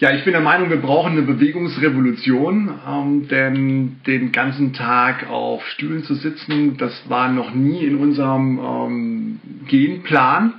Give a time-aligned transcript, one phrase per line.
[0.00, 5.64] Ja, ich bin der Meinung, wir brauchen eine Bewegungsrevolution, ähm, denn den ganzen Tag auf
[5.68, 10.54] Stühlen zu sitzen, das war noch nie in unserem ähm, Genplan.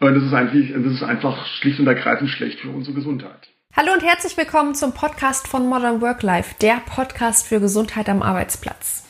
[0.00, 3.50] Und das ist, eigentlich, das ist einfach schlicht und ergreifend schlecht für unsere Gesundheit.
[3.76, 8.22] Hallo und herzlich willkommen zum Podcast von Modern Work Life, der Podcast für Gesundheit am
[8.22, 9.06] Arbeitsplatz.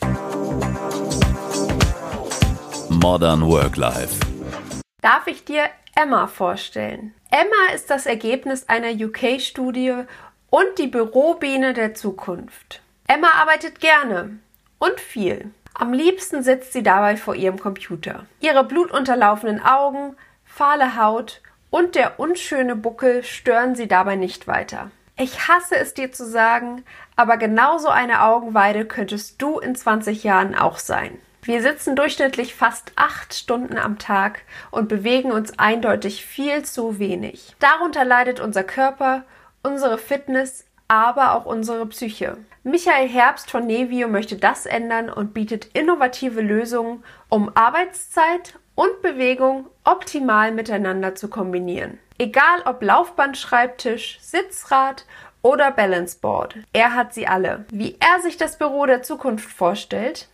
[2.89, 4.19] Modern Work Life.
[5.01, 7.13] Darf ich dir Emma vorstellen?
[7.29, 10.05] Emma ist das Ergebnis einer UK-Studie
[10.49, 12.81] und die Bürobiene der Zukunft.
[13.07, 14.39] Emma arbeitet gerne
[14.79, 15.51] und viel.
[15.75, 18.25] Am liebsten sitzt sie dabei vor ihrem Computer.
[18.39, 24.91] Ihre blutunterlaufenen Augen, fahle Haut und der unschöne Buckel stören sie dabei nicht weiter.
[25.15, 26.83] Ich hasse es dir zu sagen,
[27.15, 31.19] aber genauso eine Augenweide könntest du in 20 Jahren auch sein.
[31.45, 37.53] Wir sitzen durchschnittlich fast acht Stunden am Tag und bewegen uns eindeutig viel zu wenig.
[37.59, 39.23] Darunter leidet unser Körper,
[39.61, 42.37] unsere Fitness, aber auch unsere Psyche.
[42.63, 49.67] Michael Herbst von Nevio möchte das ändern und bietet innovative Lösungen, um Arbeitszeit und Bewegung
[49.83, 51.99] optimal miteinander zu kombinieren.
[52.17, 55.05] Egal ob Laufbandschreibtisch, Sitzrad
[55.41, 57.65] oder Balanceboard, er hat sie alle.
[57.69, 60.29] Wie er sich das Büro der Zukunft vorstellt,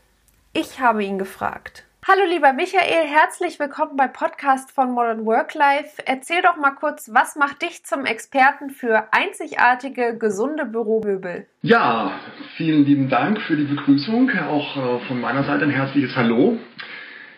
[0.54, 1.86] ich habe ihn gefragt.
[2.08, 6.02] Hallo lieber Michael, herzlich willkommen beim Podcast von Modern Work Life.
[6.06, 11.46] Erzähl doch mal kurz, was macht dich zum Experten für einzigartige, gesunde Büromöbel?
[11.62, 12.14] Ja,
[12.56, 14.32] vielen lieben Dank für die Begrüßung.
[14.50, 16.58] Auch äh, von meiner Seite ein herzliches Hallo.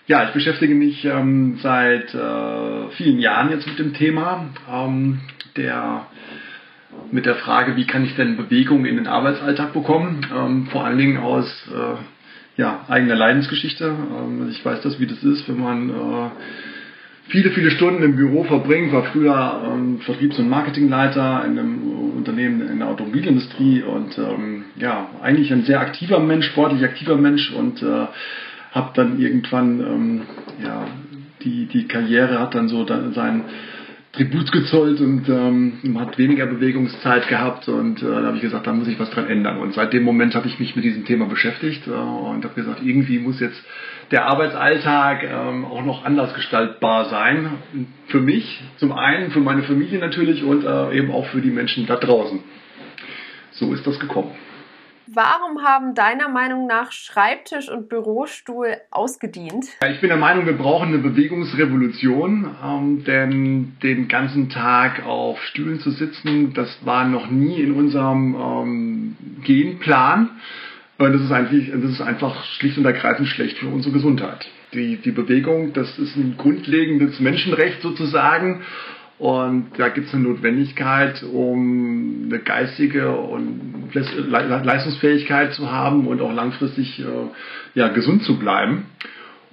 [0.08, 5.20] Ja, ich beschäftige mich ähm, seit äh, vielen Jahren jetzt mit dem Thema ähm,
[5.58, 6.06] der
[7.12, 10.98] mit der Frage, wie kann ich denn Bewegung in den Arbeitsalltag bekommen, ähm, vor allen
[10.98, 11.96] Dingen aus äh,
[12.62, 13.86] ja, eigener Leidensgeschichte.
[13.86, 16.30] Ähm, ich weiß das, wie das ist, wenn man äh,
[17.30, 22.70] viele, viele Stunden im Büro verbringt, war früher ähm, Vertriebs- und Marketingleiter in einem Unternehmen
[22.70, 27.81] in der Automobilindustrie und ähm, ja, eigentlich ein sehr aktiver Mensch, sportlich aktiver Mensch und
[27.81, 28.06] äh,
[28.72, 30.22] habe dann irgendwann
[30.64, 30.88] ja,
[31.44, 33.44] die, die Karriere hat dann so dann sein
[34.13, 38.73] Tribut gezollt und ähm, hat weniger Bewegungszeit gehabt und äh, da habe ich gesagt, da
[38.73, 39.59] muss ich was dran ändern.
[39.59, 42.81] Und seit dem Moment habe ich mich mit diesem Thema beschäftigt äh, und habe gesagt,
[42.83, 43.63] irgendwie muss jetzt
[44.11, 47.51] der Arbeitsalltag ähm, auch noch anders gestaltbar sein.
[48.07, 51.85] Für mich, zum einen, für meine Familie natürlich und äh, eben auch für die Menschen
[51.88, 52.41] da draußen.
[53.51, 54.31] So ist das gekommen.
[55.13, 59.66] Warum haben deiner Meinung nach Schreibtisch und Bürostuhl ausgedient?
[59.89, 65.81] Ich bin der Meinung, wir brauchen eine Bewegungsrevolution, ähm, denn den ganzen Tag auf Stühlen
[65.81, 70.29] zu sitzen, das war noch nie in unserem ähm, Genplan.
[70.97, 74.47] Das ist, eigentlich, das ist einfach schlicht und ergreifend schlecht für unsere Gesundheit.
[74.73, 78.61] Die, die Bewegung, das ist ein grundlegendes Menschenrecht sozusagen.
[79.22, 86.34] Und da gibt es eine Notwendigkeit, um eine geistige und Leistungsfähigkeit zu haben und auch
[86.34, 87.04] langfristig äh,
[87.76, 88.88] ja, gesund zu bleiben.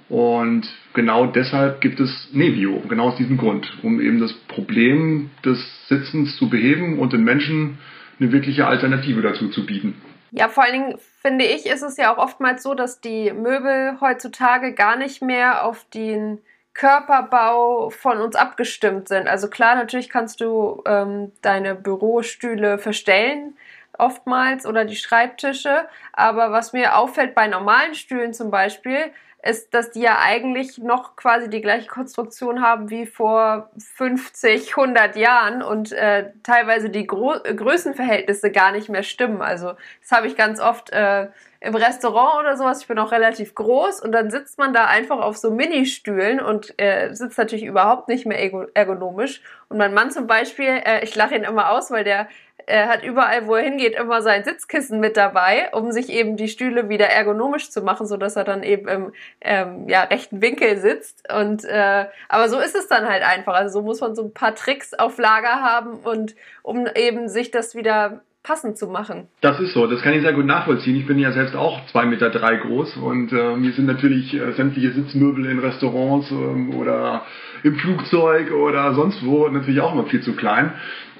[0.08, 5.58] Und genau deshalb gibt es Nevio, genau aus diesem Grund, um eben das Problem des
[5.86, 7.76] Sitzens zu beheben und den Menschen
[8.18, 10.00] eine wirkliche Alternative dazu zu bieten.
[10.30, 13.98] Ja, vor allen Dingen finde ich, ist es ja auch oftmals so, dass die Möbel
[14.00, 16.38] heutzutage gar nicht mehr auf den
[16.78, 19.26] Körperbau von uns abgestimmt sind.
[19.26, 23.56] Also klar, natürlich kannst du ähm, deine Bürostühle verstellen
[23.98, 29.10] oftmals oder die Schreibtische, aber was mir auffällt bei normalen Stühlen zum Beispiel,
[29.42, 35.16] ist, dass die ja eigentlich noch quasi die gleiche Konstruktion haben wie vor 50, 100
[35.16, 39.42] Jahren und äh, teilweise die Gro Größenverhältnisse gar nicht mehr stimmen.
[39.42, 41.28] Also das habe ich ganz oft äh,
[41.60, 42.82] im Restaurant oder sowas.
[42.82, 46.74] Ich bin auch relativ groß und dann sitzt man da einfach auf so Ministühlen und
[46.80, 48.38] äh, sitzt natürlich überhaupt nicht mehr
[48.74, 49.42] ergonomisch.
[49.68, 52.28] Und mein Mann zum Beispiel, äh, ich lache ihn immer aus, weil der
[52.68, 56.48] er hat überall, wo er hingeht, immer sein Sitzkissen mit dabei, um sich eben die
[56.48, 60.76] Stühle wieder ergonomisch zu machen, so dass er dann eben im ähm, ja, rechten Winkel
[60.76, 61.32] sitzt.
[61.32, 63.54] Und äh, aber so ist es dann halt einfach.
[63.54, 67.50] Also so muss man so ein paar Tricks auf Lager haben und um eben sich
[67.50, 69.28] das wieder passend zu machen.
[69.42, 70.96] Das ist so, das kann ich sehr gut nachvollziehen.
[70.96, 74.52] Ich bin ja selbst auch zwei Meter drei groß und äh, mir sind natürlich äh,
[74.52, 77.26] sämtliche Sitzmöbel in Restaurants ähm, oder
[77.62, 80.72] im Flugzeug oder sonst wo natürlich auch immer viel zu klein.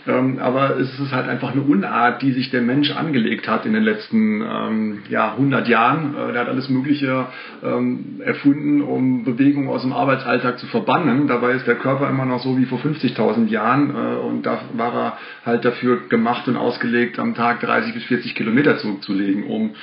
[0.08, 3.75] Ähm, aber es ist halt einfach eine Unart, die sich der Mensch angelegt hat in
[3.75, 6.14] den letzten ähm, ja, 100 Jahren.
[6.14, 7.26] Äh, der hat alles Mögliche
[7.62, 11.28] ähm, erfunden, um Bewegung aus dem Arbeitsalltag zu verbannen.
[11.28, 14.94] Dabei ist der Körper immer noch so wie vor 50.000 Jahren äh, und da war
[14.94, 19.75] er halt dafür gemacht und ausgelegt, am Tag 30 bis 40 Kilometer zurückzulegen, um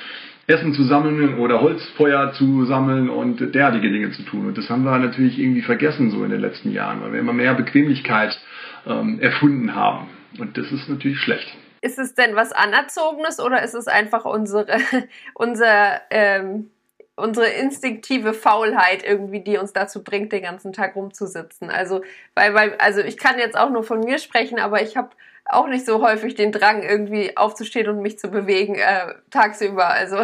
[0.48, 4.48] Essen zu sammeln oder Holzfeuer zu sammeln und derartige Dinge zu tun.
[4.48, 7.33] Und das haben wir natürlich irgendwie vergessen so in den letzten Jahren, weil wir immer
[7.33, 8.39] mehr Bequemlichkeit
[8.88, 10.07] ähm, erfunden haben.
[10.40, 11.48] Und das ist natürlich schlecht.
[11.82, 14.78] Ist es denn was Anerzogenes oder ist es einfach unsere,
[15.34, 16.72] unser, ähm,
[17.16, 21.70] unsere instinktive Faulheit irgendwie, die uns dazu bringt, den ganzen Tag rumzusitzen?
[21.70, 22.02] Also,
[22.34, 25.10] weil, weil, also ich kann jetzt auch nur von mir sprechen, aber ich habe
[25.48, 29.88] auch nicht so häufig den Drang, irgendwie aufzustehen und mich zu bewegen äh, tagsüber.
[29.88, 30.18] Also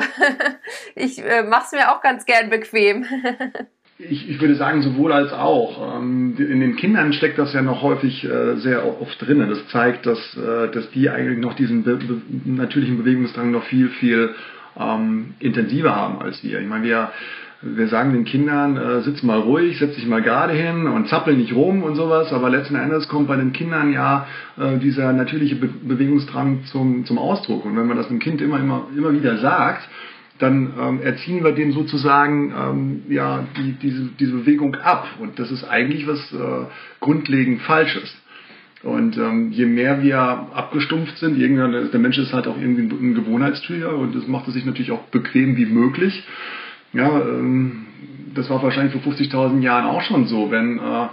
[0.96, 3.06] ich äh, mache es mir auch ganz gern bequem.
[4.10, 6.00] Ich, ich, würde sagen, sowohl als auch.
[6.00, 9.46] Ähm, in den Kindern steckt das ja noch häufig äh, sehr oft drin.
[9.48, 13.90] Das zeigt, dass, äh, dass die eigentlich noch diesen be be natürlichen Bewegungsdrang noch viel,
[13.90, 14.34] viel
[14.80, 16.60] ähm, intensiver haben als wir.
[16.60, 17.12] Ich meine, wir
[17.64, 21.36] wir sagen den Kindern, äh, sitz mal ruhig, setz dich mal gerade hin und zappel
[21.36, 24.26] nicht rum und sowas, aber letzten Endes kommt bei den Kindern ja
[24.58, 27.66] äh, dieser natürliche Be Bewegungsdrang zum, zum Ausdruck.
[27.66, 29.88] Und wenn man das dem Kind immer, immer, immer wieder sagt,
[30.42, 35.08] dann ähm, erziehen wir dem sozusagen ähm, ja, die, diese, diese Bewegung ab.
[35.20, 36.66] Und das ist eigentlich was äh,
[37.00, 38.16] grundlegend Falsches.
[38.82, 43.14] Und ähm, je mehr wir abgestumpft sind, irgendwann, der Mensch ist halt auch irgendwie ein
[43.14, 46.24] Gewohnheitstier und das macht es sich natürlich auch bequem wie möglich.
[46.92, 47.86] Ja, ähm,
[48.34, 50.50] das war wahrscheinlich vor 50.000 Jahren auch schon so.
[50.50, 51.08] Wenn, äh,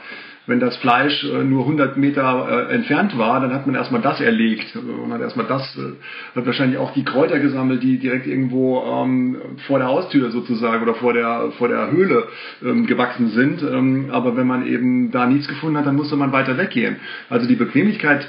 [0.48, 4.20] wenn das Fleisch äh, nur 100 Meter äh, entfernt war, dann hat man erstmal das
[4.20, 5.92] erlegt und hat erstmal das, äh,
[6.34, 9.36] hat wahrscheinlich auch die Kräuter gesammelt, die direkt irgendwo ähm,
[9.66, 12.28] vor der Haustür sozusagen oder vor der, vor der Höhle
[12.64, 13.62] ähm, gewachsen sind.
[13.62, 16.96] Ähm, aber wenn man eben da nichts gefunden hat, dann musste man weiter weggehen.
[17.28, 18.26] Also die Bequemlichkeit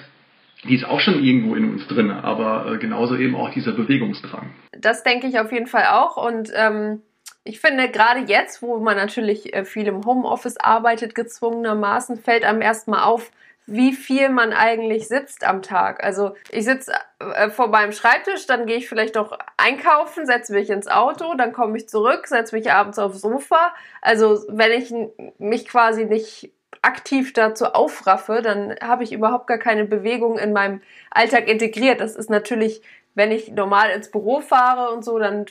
[0.67, 4.49] die ist auch schon irgendwo in uns drin, aber äh, genauso eben auch dieser Bewegungsdrang.
[4.77, 7.01] Das denke ich auf jeden Fall auch und ähm,
[7.43, 12.61] ich finde, gerade jetzt, wo man natürlich äh, viel im Homeoffice arbeitet, gezwungenermaßen, fällt einem
[12.61, 13.31] erstmal auf,
[13.65, 16.03] wie viel man eigentlich sitzt am Tag.
[16.03, 20.69] Also ich sitze äh, vor meinem Schreibtisch, dann gehe ich vielleicht noch einkaufen, setze mich
[20.69, 23.73] ins Auto, dann komme ich zurück, setze mich abends aufs Sofa.
[24.01, 24.93] Also wenn ich
[25.37, 26.51] mich quasi nicht
[26.81, 30.81] aktiv dazu aufraffe, dann habe ich überhaupt gar keine Bewegung in meinem
[31.11, 32.01] Alltag integriert.
[32.01, 32.81] Das ist natürlich,
[33.13, 35.45] wenn ich normal ins Büro fahre und so, dann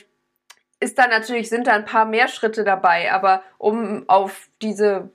[0.79, 5.09] ist da natürlich, sind da ein paar mehr Schritte dabei, aber um auf diese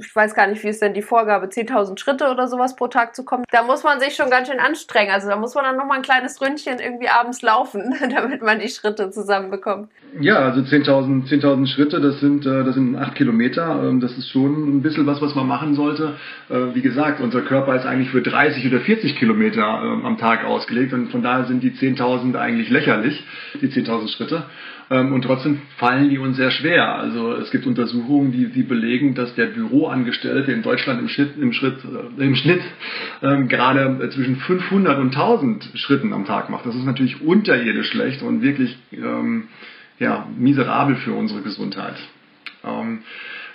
[0.00, 3.16] ich weiß gar nicht, wie ist denn die Vorgabe, 10.000 Schritte oder sowas pro Tag
[3.16, 3.44] zu kommen.
[3.50, 5.10] Da muss man sich schon ganz schön anstrengen.
[5.10, 8.68] Also da muss man dann nochmal ein kleines Ründchen irgendwie abends laufen, damit man die
[8.68, 9.90] Schritte zusammenbekommt.
[10.20, 13.82] Ja, also 10.000 10 Schritte, das sind, äh, das sind 8 Kilometer.
[13.82, 16.14] Ähm, das ist schon ein bisschen was, was man machen sollte.
[16.48, 20.44] Äh, wie gesagt, unser Körper ist eigentlich für 30 oder 40 Kilometer ähm, am Tag
[20.44, 23.26] ausgelegt und von daher sind die 10.000 eigentlich lächerlich,
[23.60, 24.44] die 10.000 Schritte.
[24.90, 26.94] Ähm, und trotzdem fallen die uns sehr schwer.
[26.96, 31.52] Also es gibt Untersuchungen, die, die belegen, dass der Büroangestellte in Deutschland im Schnitt, im
[31.52, 31.78] Schritt,
[32.18, 32.62] äh, im Schnitt
[33.22, 36.66] ähm, gerade zwischen 500 und 1000 Schritten am Tag macht.
[36.66, 39.48] Das ist natürlich unterirdisch schlecht und wirklich ähm,
[39.98, 41.96] ja, miserabel für unsere Gesundheit.
[42.64, 43.00] Ähm,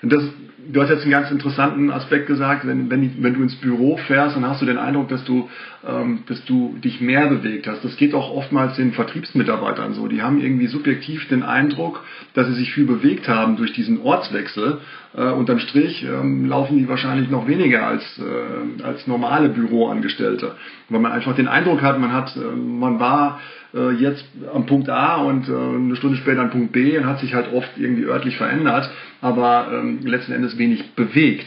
[0.04, 0.24] das,
[0.72, 4.36] du hast jetzt einen ganz interessanten Aspekt gesagt, wenn, wenn, wenn du ins Büro fährst,
[4.36, 5.50] dann hast du den Eindruck, dass du,
[5.88, 7.84] ähm, dass du dich mehr bewegt hast.
[7.84, 10.08] Das geht auch oftmals den Vertriebsmitarbeitern so.
[10.08, 12.04] Die haben irgendwie subjektiv den Eindruck,
[12.34, 14.80] dass sie sich viel bewegt haben durch diesen Ortswechsel.
[15.16, 20.56] Äh, unterm Strich ähm, laufen die wahrscheinlich noch weniger als, äh, als normale Büroangestellte.
[20.90, 23.40] Weil man einfach den Eindruck hat, man hat, äh, man war
[23.76, 27.20] äh, jetzt am Punkt A und äh, eine Stunde später an Punkt B und hat
[27.20, 28.90] sich halt oft irgendwie örtlich verändert,
[29.22, 31.46] aber ähm, letzten Endes wenig bewegt.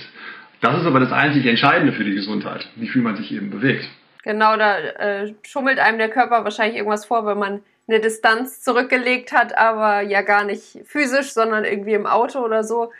[0.60, 3.88] Das ist aber das einzig Entscheidende für die Gesundheit, wie viel man sich eben bewegt.
[4.22, 9.32] Genau, da äh, schummelt einem der Körper wahrscheinlich irgendwas vor, wenn man eine Distanz zurückgelegt
[9.32, 12.90] hat, aber ja gar nicht physisch, sondern irgendwie im Auto oder so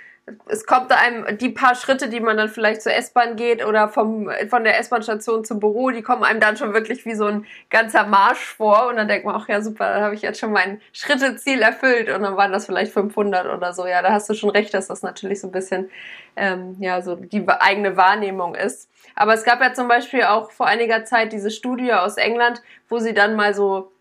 [0.47, 4.29] es kommt einem die paar Schritte, die man dann vielleicht zur S-Bahn geht oder vom,
[4.49, 8.07] von der S-Bahn-Station zum Büro, die kommen einem dann schon wirklich wie so ein ganzer
[8.07, 10.81] Marsch vor und dann denkt man, ach ja super, da habe ich jetzt schon mein
[10.93, 13.87] Schritteziel erfüllt und dann waren das vielleicht 500 oder so.
[13.87, 15.91] Ja, da hast du schon recht, dass das natürlich so ein bisschen
[16.35, 18.91] ähm, ja so die eigene Wahrnehmung ist.
[19.15, 22.99] Aber es gab ja zum Beispiel auch vor einiger Zeit diese Studie aus England, wo
[22.99, 23.93] sie dann mal so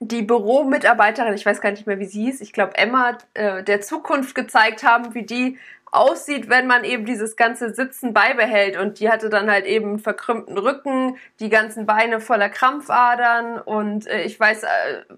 [0.00, 3.80] die Büromitarbeiterin, ich weiß gar nicht mehr, wie sie hieß, ich glaube Emma, äh, der
[3.80, 5.58] Zukunft gezeigt haben, wie die
[5.92, 8.78] aussieht, wenn man eben dieses ganze Sitzen beibehält.
[8.78, 14.24] Und die hatte dann halt eben verkrümmten Rücken, die ganzen Beine voller Krampfadern und äh,
[14.24, 14.66] ich weiß, äh,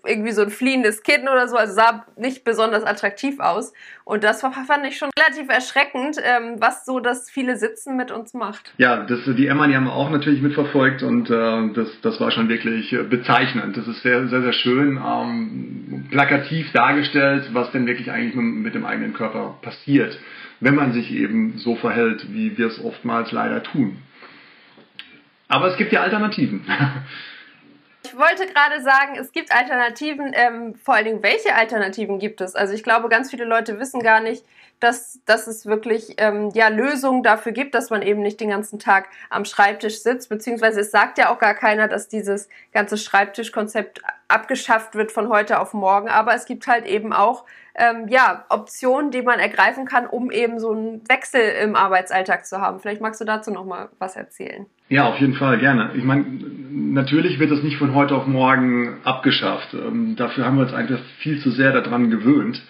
[0.04, 3.72] irgendwie so ein fliehendes Kinn oder so, also sah nicht besonders attraktiv aus.
[4.04, 8.32] Und das fand ich schon relativ erschreckend, ähm, was so das viele Sitzen mit uns
[8.32, 8.72] macht.
[8.78, 12.30] Ja, das, die Emma, die haben wir auch natürlich mitverfolgt und äh, das, das war
[12.30, 13.76] schon wirklich äh, bezeichnend.
[13.76, 18.75] Das ist sehr, sehr, sehr schön ähm, plakativ dargestellt, was denn wirklich eigentlich mit, mit
[18.75, 20.18] dem eigenen Körper passiert
[20.60, 23.98] wenn man sich eben so verhält, wie wir es oftmals leider tun.
[25.48, 26.62] Aber es gibt ja Alternativen.
[28.04, 30.32] Ich wollte gerade sagen, es gibt Alternativen.
[30.32, 32.54] Ähm, vor allen Dingen, welche Alternativen gibt es?
[32.54, 34.44] Also ich glaube, ganz viele Leute wissen gar nicht,
[34.80, 38.78] dass, dass es wirklich ähm, ja, Lösungen dafür gibt, dass man eben nicht den ganzen
[38.78, 44.00] Tag am Schreibtisch sitzt, beziehungsweise es sagt ja auch gar keiner, dass dieses ganze Schreibtischkonzept
[44.28, 49.10] abgeschafft wird von heute auf morgen, aber es gibt halt eben auch ähm, ja, Optionen,
[49.10, 52.80] die man ergreifen kann, um eben so einen Wechsel im Arbeitsalltag zu haben.
[52.80, 54.66] Vielleicht magst du dazu noch mal was erzählen.
[54.88, 55.92] Ja, auf jeden Fall, gerne.
[55.94, 56.24] Ich meine,
[56.70, 59.75] natürlich wird das nicht von heute auf morgen abgeschafft.
[59.75, 62.62] Ähm, dafür haben wir uns einfach viel zu sehr daran gewöhnt.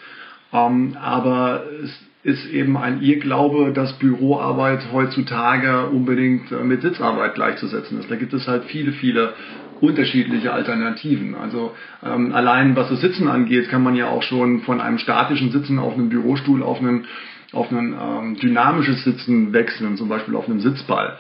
[0.53, 8.01] Ähm, aber es ist eben ein Irrglaube, dass Büroarbeit heutzutage unbedingt äh, mit Sitzarbeit gleichzusetzen
[8.01, 8.11] ist.
[8.11, 9.35] Da gibt es halt viele, viele
[9.81, 11.35] unterschiedliche Alternativen.
[11.35, 11.75] Also
[12.05, 15.79] ähm, allein was das Sitzen angeht, kann man ja auch schon von einem statischen Sitzen
[15.79, 17.07] auf einem Bürostuhl auf einen
[17.53, 21.17] auf ein ähm, dynamisches Sitzen wechseln, zum Beispiel auf einem Sitzball.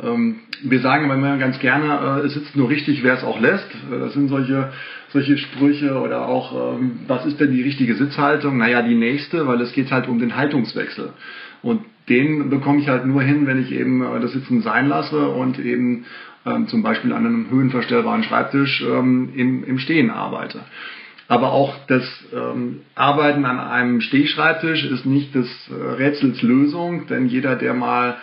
[0.00, 3.68] Ähm, wir sagen immer ganz gerne, äh, es sitzt nur richtig, wer es auch lässt.
[3.90, 4.72] Äh, das sind solche,
[5.08, 8.58] solche Sprüche oder auch, ähm, was ist denn die richtige Sitzhaltung?
[8.58, 11.12] Naja, die nächste, weil es geht halt um den Haltungswechsel.
[11.62, 15.28] Und den bekomme ich halt nur hin, wenn ich eben äh, das Sitzen sein lasse
[15.28, 16.04] und eben
[16.46, 20.60] ähm, zum Beispiel an einem höhenverstellbaren Schreibtisch im, im Stehen arbeite.
[21.26, 27.56] Aber auch das ähm, Arbeiten an einem Stehschreibtisch ist nicht des Rätsels Lösung, denn jeder,
[27.56, 28.16] der mal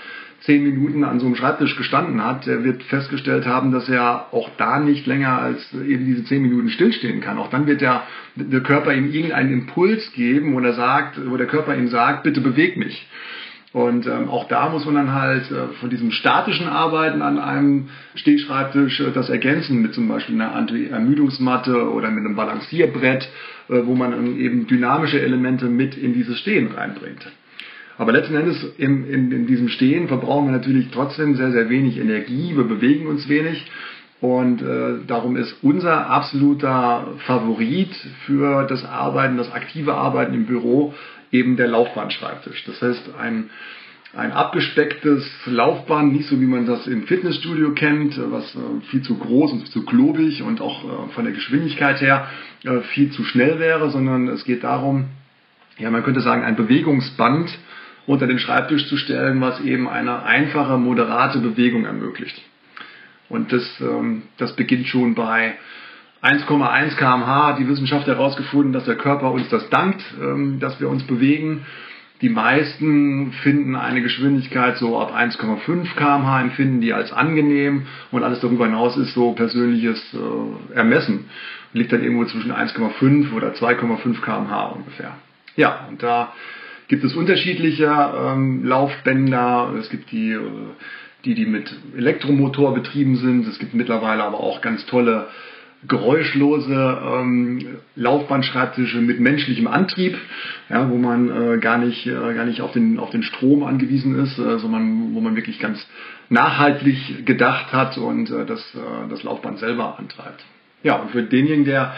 [0.46, 4.50] zehn Minuten an so einem Schreibtisch gestanden hat, der wird festgestellt haben, dass er auch
[4.58, 7.40] da nicht länger als eben diese zehn Minuten stillstehen kann.
[7.40, 8.04] Auch dann wird der,
[8.36, 12.42] der Körper ihm irgendeinen Impuls geben, wo er sagt, wo der Körper ihm sagt, bitte
[12.42, 13.08] beweg mich.
[13.74, 17.90] Und ähm, auch da muss man dann halt äh, von diesem statischen Arbeiten an einem
[18.14, 23.28] Stehschreibtisch äh, das ergänzen mit zum Beispiel einer Anti-Ermüdungsmatte oder mit einem Balancierbrett,
[23.68, 27.28] äh, wo man eben dynamische Elemente mit in dieses Stehen reinbringt.
[27.98, 31.98] Aber letzten Endes in, in, in diesem Stehen verbrauchen wir natürlich trotzdem sehr, sehr wenig
[31.98, 32.56] Energie.
[32.56, 33.66] Wir bewegen uns wenig.
[34.22, 37.94] Und äh, darum ist unser absoluter Favorit
[38.26, 40.94] für das Arbeiten, das aktive Arbeiten im Büro
[41.32, 42.64] eben der Laufbahnschreibtisch.
[42.66, 43.50] Das heißt, ein,
[44.16, 48.60] ein abgespecktes Laufband, nicht so wie man das im Fitnessstudio kennt, was äh,
[48.90, 52.28] viel zu groß und zu klobig und auch äh, von der Geschwindigkeit her
[52.64, 55.06] äh, viel zu schnell wäre, sondern es geht darum,
[55.78, 57.58] ja, man könnte sagen, ein Bewegungsband,
[58.08, 62.42] unter den Schreibtisch zu stellen, was eben eine einfache, moderate Bewegung ermöglicht.
[63.30, 65.56] Und das, ähm, das beginnt schon bei
[66.22, 67.48] 1,1 kmh.
[67.48, 71.66] Hat die Wissenschaft herausgefunden, dass der Körper uns das dankt, ähm, dass wir uns bewegen.
[72.22, 78.40] Die meisten finden eine Geschwindigkeit so ab 1,5 kmh, empfinden die als angenehm und alles
[78.40, 81.26] darüber hinaus ist so persönliches äh, Ermessen.
[81.74, 85.18] Liegt dann irgendwo zwischen 1,5 oder 2,5 kmh ungefähr.
[85.58, 86.32] Ja, und da
[86.88, 89.74] gibt es unterschiedliche ähm, Laufbänder.
[89.80, 90.40] Es gibt die, äh,
[91.26, 93.48] die, die mit Elektromotor betrieben sind.
[93.48, 95.28] Es gibt mittlerweile aber auch ganz tolle
[95.88, 100.18] geräuschlose ähm, Laufbandschreibtische mit menschlichem Antrieb,
[100.70, 104.18] ja, wo man äh, gar nicht, äh, gar nicht auf, den, auf den Strom angewiesen
[104.20, 105.86] ist, äh, sondern wo man wirklich ganz
[106.30, 110.44] nachhaltig gedacht hat und äh, das, äh, das Laufband selber antreibt.
[110.84, 111.96] Ja, und für denjenigen, der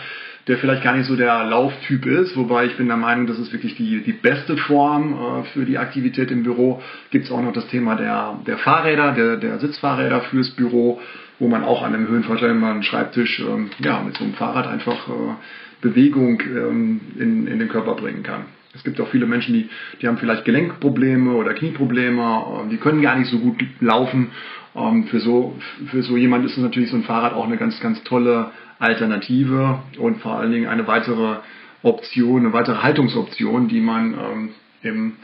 [0.47, 3.51] der vielleicht gar nicht so der Lauftyp ist, wobei ich bin der Meinung, das ist
[3.51, 6.81] wirklich die, die beste Form äh, für die Aktivität im Büro.
[7.11, 11.01] Gibt es auch noch das Thema der, der Fahrräder, der, der Sitzfahrräder fürs Büro,
[11.39, 15.11] wo man auch an einem höhenverstellbaren Schreibtisch ähm, ja, mit so einem Fahrrad einfach äh,
[15.81, 18.45] Bewegung ähm, in, in den Körper bringen kann.
[18.73, 19.69] Es gibt auch viele Menschen, die,
[20.01, 24.29] die haben vielleicht Gelenkprobleme oder Knieprobleme, die können gar nicht so gut laufen.
[24.75, 27.79] Ähm, für, so, für so jemand ist es natürlich so ein Fahrrad auch eine ganz,
[27.81, 31.37] ganz tolle Alternative und vor allen Dingen eine weitere
[31.83, 35.17] Option, eine weitere Haltungsoption, die man ähm, im,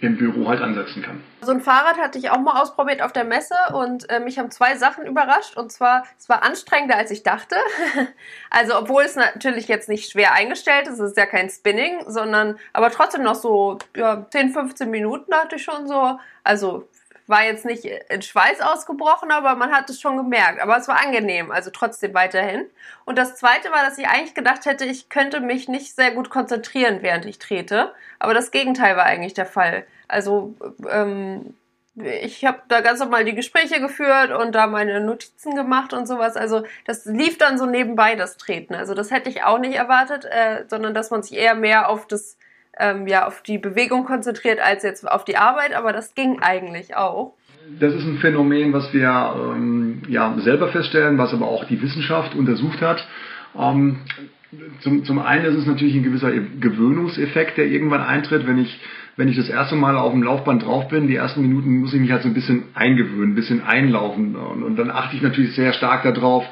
[0.00, 1.20] im Büro halt ansetzen kann.
[1.40, 4.50] So ein Fahrrad hatte ich auch mal ausprobiert auf der Messe und äh, mich haben
[4.50, 5.56] zwei Sachen überrascht.
[5.56, 7.56] Und zwar, es war anstrengender als ich dachte.
[8.50, 12.58] also, obwohl es natürlich jetzt nicht schwer eingestellt ist, es ist ja kein Spinning, sondern
[12.72, 16.18] aber trotzdem noch so ja, 10, 15 Minuten hatte ich schon so.
[16.44, 16.88] Also
[17.28, 20.60] war jetzt nicht in Schweiß ausgebrochen, aber man hat es schon gemerkt.
[20.60, 22.64] Aber es war angenehm, also trotzdem weiterhin.
[23.04, 26.30] Und das Zweite war, dass ich eigentlich gedacht hätte, ich könnte mich nicht sehr gut
[26.30, 27.92] konzentrieren, während ich trete.
[28.18, 29.86] Aber das Gegenteil war eigentlich der Fall.
[30.08, 30.54] Also
[30.90, 31.54] ähm,
[32.02, 36.36] ich habe da ganz normal die Gespräche geführt und da meine Notizen gemacht und sowas.
[36.36, 38.74] Also das lief dann so nebenbei, das Treten.
[38.74, 42.06] Also das hätte ich auch nicht erwartet, äh, sondern dass man sich eher mehr auf
[42.06, 42.36] das
[42.78, 46.96] ähm, ja, auf die Bewegung konzentriert als jetzt auf die Arbeit, aber das ging eigentlich
[46.96, 47.34] auch.
[47.80, 52.34] Das ist ein Phänomen, was wir ähm, ja, selber feststellen, was aber auch die Wissenschaft
[52.34, 53.06] untersucht hat.
[53.58, 54.00] Ähm,
[54.80, 58.80] zum, zum einen ist es natürlich ein gewisser Gewöhnungseffekt, der irgendwann eintritt, wenn ich
[59.18, 62.00] wenn ich das erste Mal auf dem Laufband drauf bin, die ersten Minuten muss ich
[62.00, 64.36] mich halt so ein bisschen eingewöhnen, ein bisschen einlaufen.
[64.36, 66.46] Und, und dann achte ich natürlich sehr stark darauf,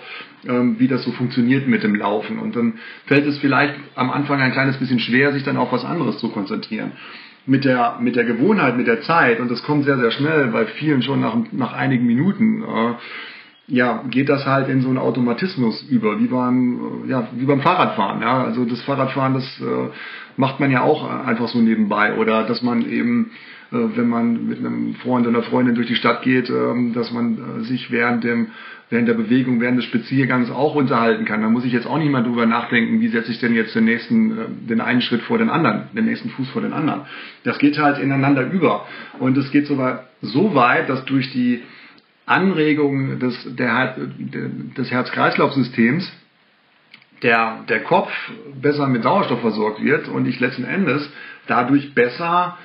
[0.49, 2.40] ähm, wie das so funktioniert mit dem Laufen.
[2.40, 2.75] Und dann
[3.06, 6.28] fällt es vielleicht am Anfang ein kleines bisschen schwer, sich dann auf was anderes zu
[6.30, 6.90] konzentrieren.
[7.46, 10.66] Mit der, mit der Gewohnheit, mit der Zeit, und das kommt sehr, sehr schnell, bei
[10.66, 12.94] vielen schon nach, nach einigen Minuten, äh,
[13.68, 17.61] ja, geht das halt in so einen Automatismus über, wie beim, äh, ja, wie beim
[17.61, 18.23] Fahrradfahren.
[18.23, 18.42] Ja?
[18.42, 19.90] Also das Fahrradfahren, das äh,
[20.36, 22.14] macht man ja auch einfach so nebenbei.
[22.14, 23.30] Oder dass man eben,
[23.72, 27.38] äh, wenn man mit einem Freund oder Freundin durch die Stadt geht, äh, dass man
[27.38, 28.48] äh, sich während dem
[28.88, 31.42] während der Bewegung, während des Spaziergangs auch unterhalten kann.
[31.42, 33.84] Da muss ich jetzt auch nicht mal drüber nachdenken, wie setze ich denn jetzt den
[33.84, 37.02] nächsten, äh, den einen Schritt vor den anderen, den nächsten Fuß vor den anderen.
[37.42, 38.86] Das geht halt ineinander über.
[39.18, 41.62] Und es geht sogar so weit, dass durch die
[42.26, 43.96] Anregung des, der,
[44.76, 46.10] des Herz-Kreislauf-Systems
[47.23, 48.11] der, der Kopf
[48.61, 51.08] besser mit Sauerstoff versorgt wird und ich letzten Endes
[51.46, 52.56] dadurch besser,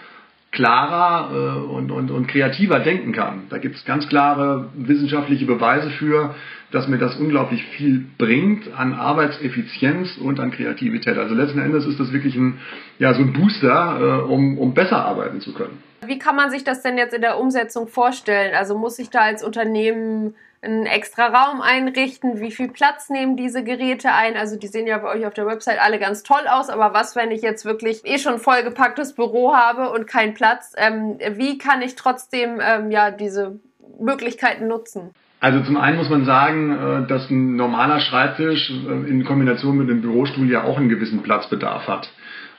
[0.51, 3.43] klarer äh, und, und, und kreativer denken kann.
[3.49, 6.35] Da gibt es ganz klare wissenschaftliche Beweise für,
[6.71, 11.17] dass mir das unglaublich viel bringt an Arbeitseffizienz und an Kreativität.
[11.17, 12.59] Also letzten Endes ist das wirklich ein,
[12.99, 15.81] ja, so ein Booster, äh, um, um besser arbeiten zu können.
[16.05, 18.53] Wie kann man sich das denn jetzt in der Umsetzung vorstellen?
[18.55, 22.39] Also muss ich da als Unternehmen einen extra Raum einrichten?
[22.39, 24.37] Wie viel Platz nehmen diese Geräte ein?
[24.37, 27.15] Also die sehen ja bei euch auf der Website alle ganz toll aus, aber was,
[27.15, 30.73] wenn ich jetzt wirklich eh schon vollgepacktes Büro habe und keinen Platz?
[30.77, 33.59] Ähm, wie kann ich trotzdem ähm, ja diese
[33.99, 35.11] Möglichkeiten nutzen?
[35.39, 39.89] Also zum einen muss man sagen, äh, dass ein normaler Schreibtisch äh, in Kombination mit
[39.89, 42.11] einem Bürostuhl ja auch einen gewissen Platzbedarf hat.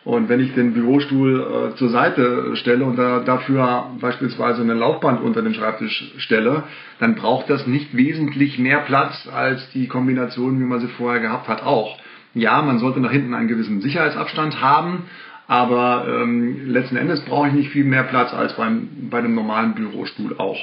[0.04, 1.40] Und wenn ich den Bürostuhl
[1.72, 6.64] äh, zur Seite stelle und da, dafür beispielsweise eine Laufband unter den Schreibtisch stelle,
[6.98, 11.46] dann braucht das nicht wesentlich mehr Platz als die Kombination, wie man sie vorher gehabt
[11.46, 11.98] hat, auch.
[12.34, 15.04] Ja, man sollte nach hinten einen gewissen Sicherheitsabstand haben,
[15.46, 19.74] aber ähm, letzten Endes brauche ich nicht viel mehr Platz als beim, bei einem normalen
[19.74, 20.58] Bürostuhl auch.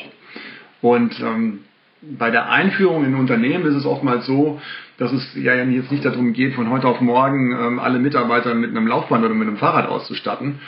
[0.81, 1.60] Und ähm,
[2.01, 4.61] bei der Einführung in Unternehmen ist es oftmals so,
[4.97, 8.69] dass es ja jetzt nicht darum geht, von heute auf morgen ähm, alle Mitarbeiter mit
[8.69, 10.59] einem Laufband oder mit einem Fahrrad auszustatten,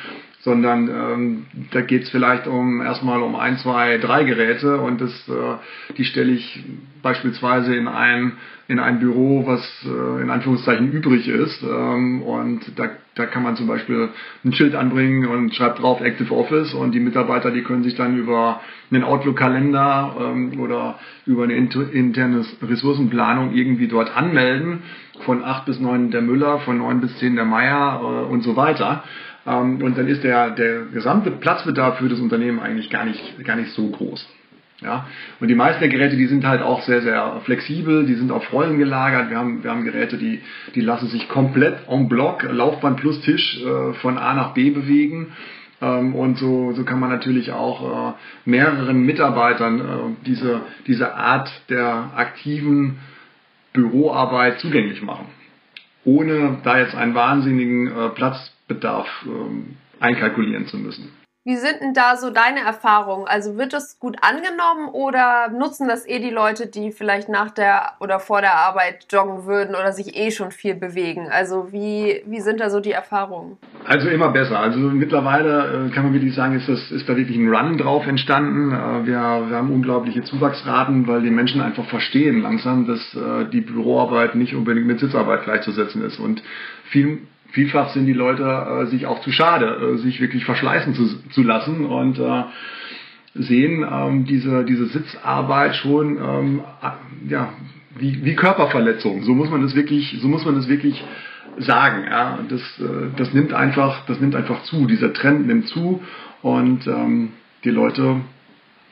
[0.43, 5.11] sondern ähm, da geht es vielleicht um erstmal um ein, zwei, drei Geräte und das,
[5.29, 6.63] äh, die stelle ich
[7.03, 8.33] beispielsweise in ein,
[8.67, 11.61] in ein Büro, was äh, in Anführungszeichen übrig ist.
[11.61, 14.09] Ähm, und da, da kann man zum Beispiel
[14.43, 18.17] ein Schild anbringen und schreibt drauf Active Office und die Mitarbeiter, die können sich dann
[18.17, 24.83] über einen Outlook-Kalender ähm, oder über eine interne Ressourcenplanung irgendwie dort anmelden.
[25.25, 28.55] Von 8 bis 9 der Müller, von 9 bis 10 der Meier äh, und so
[28.55, 29.03] weiter.
[29.45, 33.55] Ähm, und dann ist der, der gesamte Platzbedarf für das Unternehmen eigentlich gar nicht, gar
[33.55, 34.27] nicht so groß.
[34.81, 35.05] Ja,
[35.39, 38.51] und die meisten der Geräte, die sind halt auch sehr, sehr flexibel, die sind auf
[38.51, 39.29] Rollen gelagert.
[39.29, 40.41] Wir haben, wir haben Geräte, die,
[40.73, 45.33] die lassen sich komplett en bloc, Laufband plus Tisch, äh, von A nach B bewegen.
[45.81, 51.51] Ähm, und so, so kann man natürlich auch äh, mehreren Mitarbeitern äh, diese, diese Art
[51.69, 52.97] der aktiven
[53.73, 55.27] Büroarbeit zugänglich machen.
[56.03, 61.11] Ohne da jetzt einen wahnsinnigen äh, Platz Bedarf ähm, einkalkulieren zu müssen.
[61.43, 63.27] Wie sind denn da so deine Erfahrungen?
[63.27, 67.93] Also wird das gut angenommen oder nutzen das eh die Leute, die vielleicht nach der
[67.99, 71.29] oder vor der Arbeit joggen würden oder sich eh schon viel bewegen?
[71.31, 73.57] Also wie, wie sind da so die Erfahrungen?
[73.85, 74.59] Also immer besser.
[74.59, 78.05] Also mittlerweile äh, kann man wirklich sagen, ist, das, ist da wirklich ein Run drauf
[78.05, 78.71] entstanden.
[78.71, 83.61] Äh, wir, wir haben unglaubliche Zuwachsraten, weil die Menschen einfach verstehen langsam, dass äh, die
[83.61, 86.19] Büroarbeit nicht unbedingt mit Sitzarbeit gleichzusetzen ist.
[86.19, 86.43] Und
[86.91, 91.29] viel vielfach sind die Leute äh, sich auch zu schade, äh, sich wirklich verschleißen zu,
[91.29, 92.43] zu lassen und äh,
[93.33, 96.61] sehen ähm, diese, diese Sitzarbeit schon ähm,
[97.27, 97.53] ja,
[97.97, 99.23] wie, wie Körperverletzung.
[99.23, 101.03] So muss man das wirklich, so muss man das wirklich
[101.57, 102.05] sagen.
[102.09, 102.39] Ja.
[102.49, 104.85] Das, äh, das nimmt einfach, das nimmt einfach zu.
[104.85, 106.01] Dieser Trend nimmt zu
[106.41, 107.29] und ähm,
[107.63, 108.21] die Leute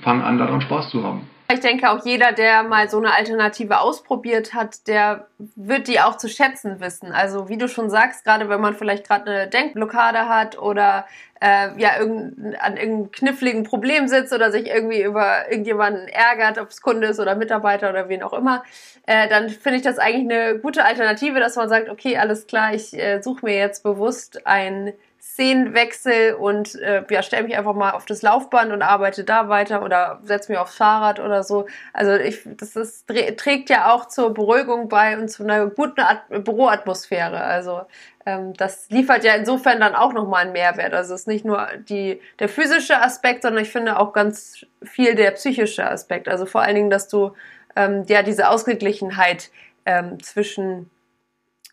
[0.01, 1.21] fangen an, daran Spaß zu haben.
[1.51, 6.15] Ich denke, auch jeder, der mal so eine Alternative ausprobiert hat, der wird die auch
[6.15, 7.11] zu schätzen wissen.
[7.11, 11.07] Also wie du schon sagst, gerade wenn man vielleicht gerade eine Denkblockade hat oder
[11.41, 16.69] äh, ja irgendein, an irgendeinem kniffligen Problem sitzt oder sich irgendwie über irgendjemanden ärgert, ob
[16.69, 18.63] es Kunde ist oder Mitarbeiter oder wen auch immer,
[19.07, 22.75] äh, dann finde ich das eigentlich eine gute Alternative, dass man sagt, okay, alles klar,
[22.75, 24.93] ich äh, suche mir jetzt bewusst ein
[25.33, 29.83] Szenenwechsel und äh, ja, stelle mich einfach mal auf das Laufband und arbeite da weiter
[29.83, 31.67] oder setze mich aufs Fahrrad oder so.
[31.93, 36.27] Also ich, das ist, trägt ja auch zur Beruhigung bei und zu einer guten At
[36.29, 37.41] Büroatmosphäre.
[37.41, 37.83] Also
[38.25, 40.93] ähm, das liefert ja insofern dann auch nochmal einen Mehrwert.
[40.93, 45.15] Also es ist nicht nur die, der physische Aspekt, sondern ich finde auch ganz viel
[45.15, 46.27] der psychische Aspekt.
[46.27, 47.33] Also vor allen Dingen, dass du
[47.75, 49.51] ähm, ja diese Ausgeglichenheit
[49.85, 50.89] ähm, zwischen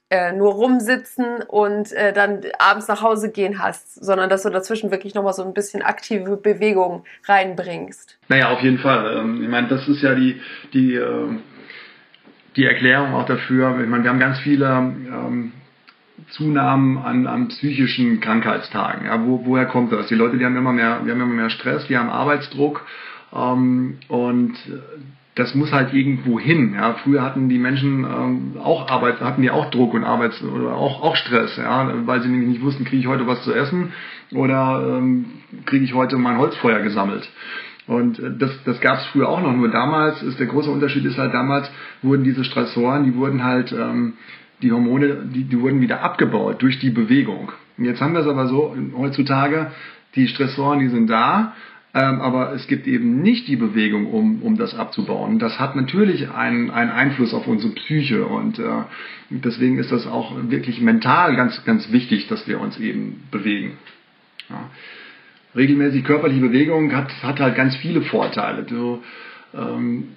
[0.08, 4.90] äh, nur rumsitzen und äh, dann abends nach Hause gehen hast, sondern dass du dazwischen
[4.92, 8.16] wirklich nochmal so ein bisschen aktive Bewegung reinbringst.
[8.28, 9.18] Naja, auf jeden Fall.
[9.18, 10.40] Ähm, ich meine, das ist ja die,
[10.72, 11.28] die, äh,
[12.54, 13.80] die Erklärung auch dafür.
[13.80, 15.52] Ich meine, wir haben ganz viele ähm,
[16.30, 19.06] Zunahmen an, an psychischen Krankheitstagen.
[19.06, 20.06] Ja, wo, woher kommt das?
[20.06, 22.86] Die Leute, die haben immer mehr, die haben immer mehr Stress, die haben Arbeitsdruck
[23.34, 24.54] ähm, und
[25.36, 26.74] das muss halt irgendwo hin.
[26.74, 26.94] Ja.
[26.94, 31.02] Früher hatten die Menschen ähm, auch Arbeit, hatten die auch Druck und Arbeits oder auch,
[31.02, 33.92] auch Stress, ja, weil sie nämlich nicht wussten, kriege ich heute was zu essen
[34.32, 35.26] oder ähm,
[35.66, 37.30] kriege ich heute mein Holzfeuer gesammelt.
[37.86, 39.54] Und äh, das, das gab es früher auch noch.
[39.54, 41.70] Nur damals ist der große Unterschied ist halt damals
[42.02, 44.14] wurden diese Stressoren, die wurden halt ähm,
[44.62, 47.52] die Hormone, die, die wurden wieder abgebaut durch die Bewegung.
[47.76, 49.70] Und jetzt haben wir es aber so heutzutage,
[50.14, 51.52] die Stressoren, die sind da,
[51.96, 55.38] ähm, aber es gibt eben nicht die Bewegung, um, um das abzubauen.
[55.38, 58.82] Das hat natürlich einen, einen Einfluss auf unsere Psyche und äh,
[59.30, 63.78] deswegen ist das auch wirklich mental ganz, ganz wichtig, dass wir uns eben bewegen.
[64.50, 64.68] Ja.
[65.54, 68.64] Regelmäßig körperliche Bewegung hat, hat halt ganz viele Vorteile.
[68.64, 69.02] Du,
[69.54, 70.08] ähm,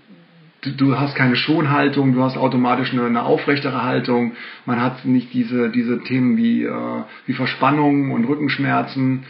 [0.59, 4.33] du, du hast keine Schonhaltung, du hast automatisch eine, eine aufrechtere Haltung.
[4.65, 9.23] Man hat nicht diese, diese Themen wie, äh, wie Verspannung und Rückenschmerzen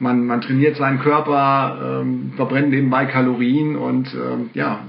[0.00, 4.80] man, man trainiert seinen Körper, ähm, verbrennt nebenbei Kalorien und ähm, ja,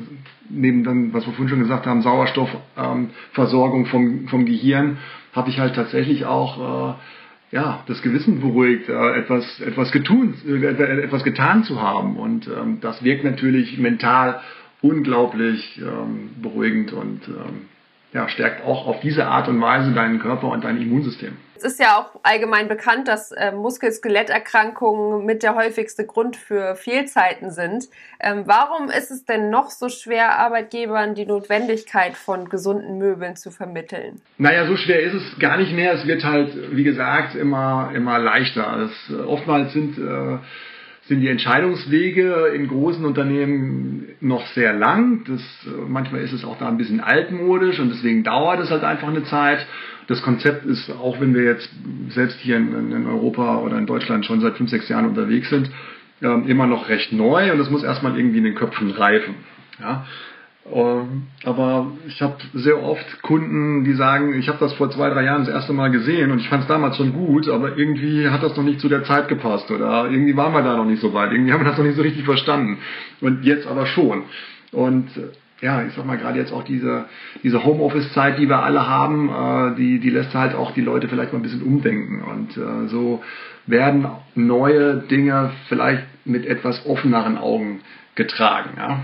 [0.50, 4.98] neben dann, was wir vorhin schon gesagt haben, Sauerstoffversorgung ähm, vom, vom Gehirn,
[5.34, 11.04] habe ich halt tatsächlich auch äh, ja, das Gewissen beruhigt, äh, etwas, etwas, getun, äh,
[11.04, 12.16] etwas getan zu haben.
[12.16, 14.40] Und ähm, das wirkt natürlich mental
[14.82, 17.68] unglaublich ähm, beruhigend und ähm,
[18.14, 21.34] ja, stärkt auch auf diese Art und Weise deinen Körper und dein Immunsystem.
[21.64, 27.52] Es ist ja auch allgemein bekannt, dass äh, Muskel-Skeletterkrankungen mit der häufigste Grund für Fehlzeiten
[27.52, 27.86] sind.
[28.20, 33.52] Ähm, warum ist es denn noch so schwer, Arbeitgebern die Notwendigkeit von gesunden Möbeln zu
[33.52, 34.22] vermitteln?
[34.40, 35.94] Naja, so schwer ist es gar nicht mehr.
[35.94, 38.90] Es wird halt, wie gesagt, immer, immer leichter.
[38.90, 40.40] Es, äh, oftmals sind äh,
[41.12, 45.26] sind die Entscheidungswege in großen Unternehmen noch sehr lang.
[45.28, 45.42] Das,
[45.90, 49.26] manchmal ist es auch da ein bisschen altmodisch und deswegen dauert es halt einfach eine
[49.26, 49.68] Zeit.
[50.08, 51.70] Das Konzept ist, auch wenn wir jetzt
[52.12, 55.70] selbst hier in, in Europa oder in Deutschland schon seit fünf, sechs Jahren unterwegs sind,
[56.22, 59.36] äh, immer noch recht neu und das muss erstmal irgendwie in den Köpfen reifen.
[59.82, 60.06] Ja?
[60.74, 65.24] Ähm, aber ich habe sehr oft Kunden, die sagen, ich habe das vor zwei, drei
[65.24, 68.44] Jahren das erste Mal gesehen und ich fand es damals schon gut, aber irgendwie hat
[68.44, 71.14] das noch nicht zu der Zeit gepasst oder irgendwie waren wir da noch nicht so
[71.14, 72.78] weit, irgendwie haben wir das noch nicht so richtig verstanden.
[73.22, 74.24] Und jetzt aber schon.
[74.72, 77.06] Und äh, ja, ich sag mal gerade jetzt auch diese,
[77.44, 81.34] diese Homeoffice-Zeit, die wir alle haben, äh, die, die lässt halt auch die Leute vielleicht
[81.34, 82.22] mal ein bisschen umdenken.
[82.24, 83.24] Und äh, so
[83.68, 87.82] werden neue Dinge vielleicht mit etwas offeneren Augen
[88.16, 88.72] getragen.
[88.78, 89.02] Ja?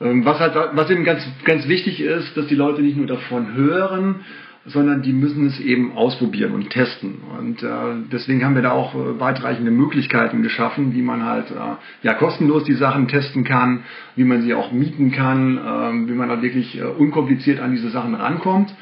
[0.00, 3.54] Ähm, was, halt, was eben ganz, ganz wichtig ist, dass die Leute nicht nur davon
[3.54, 4.24] hören,
[4.66, 7.18] sondern die müssen es eben ausprobieren und testen.
[7.38, 7.68] Und äh,
[8.12, 11.54] deswegen haben wir da auch äh, weitreichende Möglichkeiten geschaffen, wie man halt äh,
[12.02, 13.84] ja kostenlos die Sachen testen kann,
[14.16, 17.90] wie man sie auch mieten kann, äh, wie man da wirklich äh, unkompliziert an diese
[17.90, 18.74] Sachen rankommt,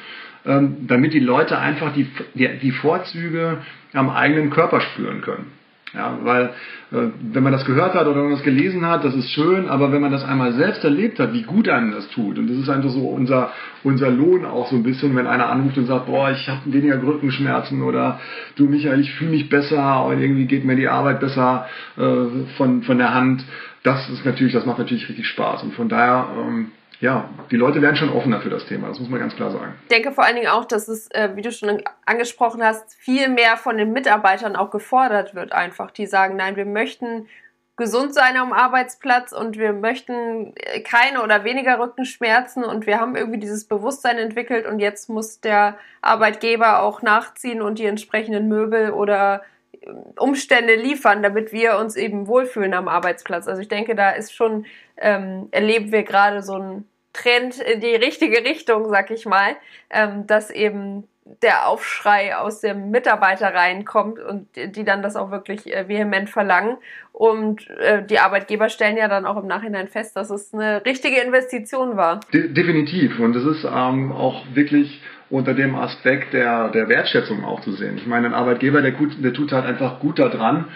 [0.45, 3.59] ähm, damit die Leute einfach die, die, die Vorzüge
[3.93, 5.58] am eigenen Körper spüren können.
[5.95, 6.51] Ja, weil
[6.93, 9.69] äh, wenn man das gehört hat oder wenn man das gelesen hat, das ist schön,
[9.69, 12.59] aber wenn man das einmal selbst erlebt hat, wie gut einem das tut, und das
[12.59, 13.53] ist einfach so unser,
[13.85, 17.03] unser Lohn auch so ein bisschen, wenn einer anruft und sagt, boah, ich habe weniger
[17.03, 18.21] Rückenschmerzen oder
[18.57, 22.03] du Michael, ich fühle mich besser und irgendwie geht mir die Arbeit besser äh,
[22.59, 23.45] von, von der Hand,
[23.83, 25.63] das ist natürlich, das macht natürlich richtig Spaß.
[25.63, 29.09] Und von daher ähm, ja, die Leute werden schon offener für das Thema, das muss
[29.09, 29.75] man ganz klar sagen.
[29.83, 33.29] Ich denke vor allen Dingen auch, dass es, äh, wie du schon angesprochen hast, viel
[33.29, 35.91] mehr von den Mitarbeitern auch gefordert wird, einfach.
[35.93, 37.29] Die sagen, nein, wir möchten
[37.77, 43.15] gesund sein am Arbeitsplatz und wir möchten äh, keine oder weniger Rückenschmerzen und wir haben
[43.15, 48.91] irgendwie dieses Bewusstsein entwickelt und jetzt muss der Arbeitgeber auch nachziehen und die entsprechenden Möbel
[48.91, 49.43] oder
[50.17, 53.49] Umstände liefern, damit wir uns eben wohlfühlen am Arbeitsplatz.
[53.49, 57.95] Also ich denke, da ist schon ähm, erleben wir gerade so einen Trend in die
[57.95, 59.57] richtige Richtung, sag ich mal,
[59.91, 61.05] ähm, dass eben
[61.43, 66.79] der Aufschrei aus den Mitarbeiterreihen kommt und die dann das auch wirklich äh, vehement verlangen.
[67.13, 71.21] Und äh, die Arbeitgeber stellen ja dann auch im Nachhinein fest, dass es eine richtige
[71.21, 72.21] Investition war.
[72.33, 73.19] De definitiv.
[73.19, 77.97] Und es ist ähm, auch wirklich unter dem Aspekt der, der Wertschätzung auch zu sehen.
[77.97, 80.67] Ich meine, ein Arbeitgeber, der, gut, der tut halt einfach gut daran,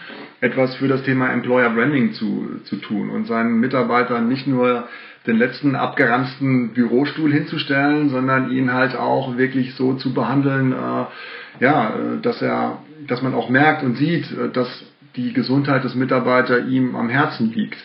[0.40, 4.88] etwas für das Thema Employer Branding zu, zu tun und seinen Mitarbeitern nicht nur
[5.26, 11.94] den letzten abgeranzten Bürostuhl hinzustellen, sondern ihn halt auch wirklich so zu behandeln, äh, ja,
[12.20, 14.84] dass er, dass man auch merkt und sieht, dass
[15.16, 17.78] die Gesundheit des Mitarbeiters ihm am Herzen liegt.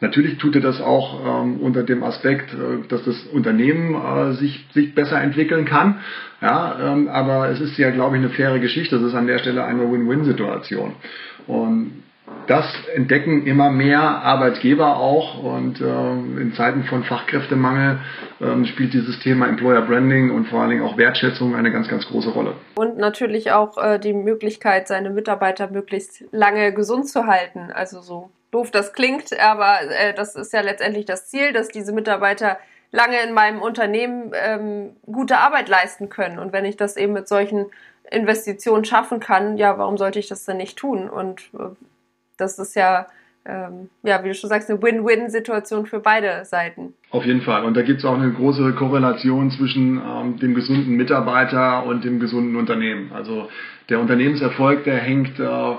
[0.00, 4.66] Natürlich tut er das auch ähm, unter dem Aspekt, äh, dass das Unternehmen äh, sich,
[4.72, 6.00] sich besser entwickeln kann.
[6.40, 8.98] Ja, ähm, aber es ist ja, glaube ich, eine faire Geschichte.
[8.98, 10.92] Das ist an der Stelle eine Win-Win-Situation.
[11.46, 12.04] Und
[12.46, 17.98] das entdecken immer mehr Arbeitgeber auch und äh, in Zeiten von Fachkräftemangel
[18.40, 22.06] äh, spielt dieses Thema Employer Branding und vor allen Dingen auch Wertschätzung eine ganz, ganz
[22.06, 22.54] große Rolle.
[22.76, 27.70] Und natürlich auch äh, die Möglichkeit, seine Mitarbeiter möglichst lange gesund zu halten.
[27.72, 31.92] Also so doof das klingt, aber äh, das ist ja letztendlich das Ziel, dass diese
[31.92, 32.58] Mitarbeiter
[32.92, 36.38] lange in meinem Unternehmen ähm, gute Arbeit leisten können.
[36.38, 37.66] Und wenn ich das eben mit solchen
[38.10, 41.08] Investitionen schaffen kann, ja, warum sollte ich das denn nicht tun?
[41.08, 41.74] Und äh,
[42.36, 43.08] das ist ja,
[43.44, 46.94] ähm, ja, wie du schon sagst, eine Win-Win-Situation für beide Seiten.
[47.10, 47.64] Auf jeden Fall.
[47.64, 52.20] Und da gibt es auch eine große Korrelation zwischen ähm, dem gesunden Mitarbeiter und dem
[52.20, 53.10] gesunden Unternehmen.
[53.12, 53.48] Also
[53.88, 55.74] der Unternehmenserfolg, der hängt äh,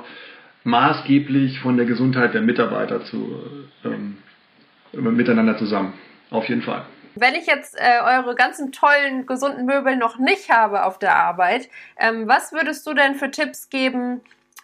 [0.66, 3.40] maßgeblich von der Gesundheit der Mitarbeiter zu,
[3.86, 4.18] ähm,
[4.92, 5.94] miteinander zusammen.
[6.32, 6.86] Auf jeden Fall.
[7.16, 11.70] Wenn ich jetzt äh, eure ganzen tollen, gesunden Möbel noch nicht habe auf der Arbeit,
[11.98, 14.22] ähm, was würdest du denn für Tipps geben,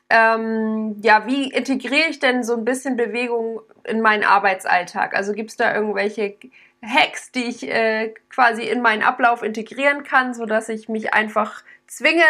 [0.09, 5.15] ähm, ja, wie integriere ich denn so ein bisschen Bewegung in meinen Arbeitsalltag?
[5.15, 6.35] Also gibt es da irgendwelche
[6.83, 12.23] Hacks, die ich äh, quasi in meinen Ablauf integrieren kann, sodass ich mich einfach zwinge,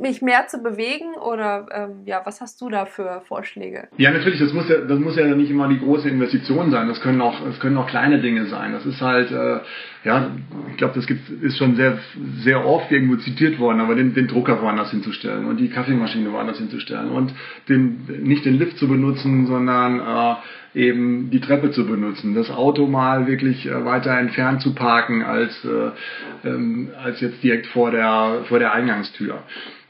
[0.00, 1.14] mich mehr zu bewegen?
[1.14, 3.88] Oder ähm, ja, was hast du da für Vorschläge?
[3.98, 6.88] Ja, natürlich, das muss ja, das muss ja nicht immer die große Investition sein.
[6.88, 8.72] Das können auch, das können auch kleine Dinge sein.
[8.72, 9.60] Das ist halt, äh,
[10.04, 10.30] ja,
[10.70, 11.98] ich glaube, das gibt, ist schon sehr,
[12.38, 16.58] sehr oft irgendwo zitiert worden, aber den, den Drucker woanders hinzustellen und die Kaffeemaschine woanders
[16.58, 17.32] hinzustellen und
[17.68, 20.36] den, nicht den Lift zu benutzen, sondern äh,
[20.74, 25.64] eben die Treppe zu benutzen, das Auto mal wirklich äh, weiter entfernt zu parken als,
[25.64, 29.42] äh, ähm, als jetzt direkt vor der, vor der Eingangstür.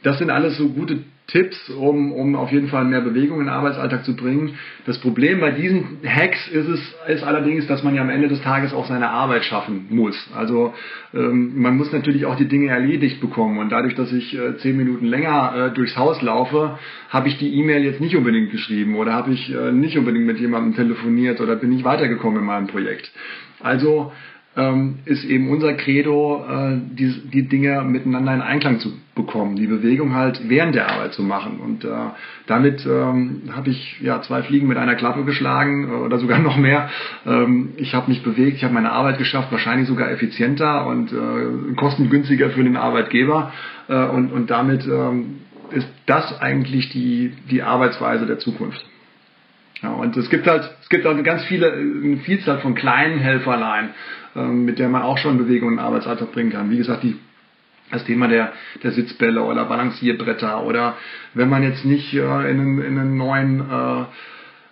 [0.02, 3.54] Das sind alles so gute Tipps, um, um auf jeden Fall mehr Bewegung in den
[3.54, 4.54] Arbeitsalltag zu bringen.
[4.87, 8.42] Das Problem bei diesen Hacks ist es ist allerdings, dass man ja am Ende des
[8.42, 10.16] Tages auch seine Arbeit schaffen muss.
[10.37, 10.74] Also
[11.14, 14.76] ähm, man muss natürlich auch die Dinge erledigt bekommen und dadurch, dass ich äh, zehn
[14.76, 19.12] Minuten länger äh, durchs Haus laufe, habe ich die E-Mail jetzt nicht unbedingt geschrieben oder
[19.12, 23.11] habe ich äh, nicht unbedingt mit jemandem telefoniert oder bin nicht weitergekommen in meinem Projekt.
[23.61, 24.12] Also
[24.56, 29.66] ähm, ist eben unser Credo, äh, die, die Dinge miteinander in Einklang zu bekommen, die
[29.66, 31.58] Bewegung halt während der Arbeit zu machen.
[31.60, 31.88] Und äh,
[32.46, 36.56] damit ähm, habe ich ja zwei Fliegen mit einer Klappe geschlagen äh, oder sogar noch
[36.56, 36.90] mehr.
[37.26, 41.74] Ähm, ich habe mich bewegt, ich habe meine Arbeit geschafft, wahrscheinlich sogar effizienter und äh,
[41.76, 43.52] kostengünstiger für den Arbeitgeber.
[43.88, 48.84] Äh, und, und damit ähm, ist das eigentlich die, die Arbeitsweise der Zukunft.
[49.82, 53.90] Ja, und es gibt halt, es gibt halt ganz viele, eine Vielzahl von kleinen Helferlein,
[54.36, 56.70] ähm, mit der man auch schon Bewegung in den Arbeitsalltag bringen kann.
[56.70, 57.16] Wie gesagt, die,
[57.90, 60.96] das Thema der, der Sitzbälle oder Balancierbretter oder
[61.34, 64.04] wenn man jetzt nicht äh, in, einen, in einen neuen äh,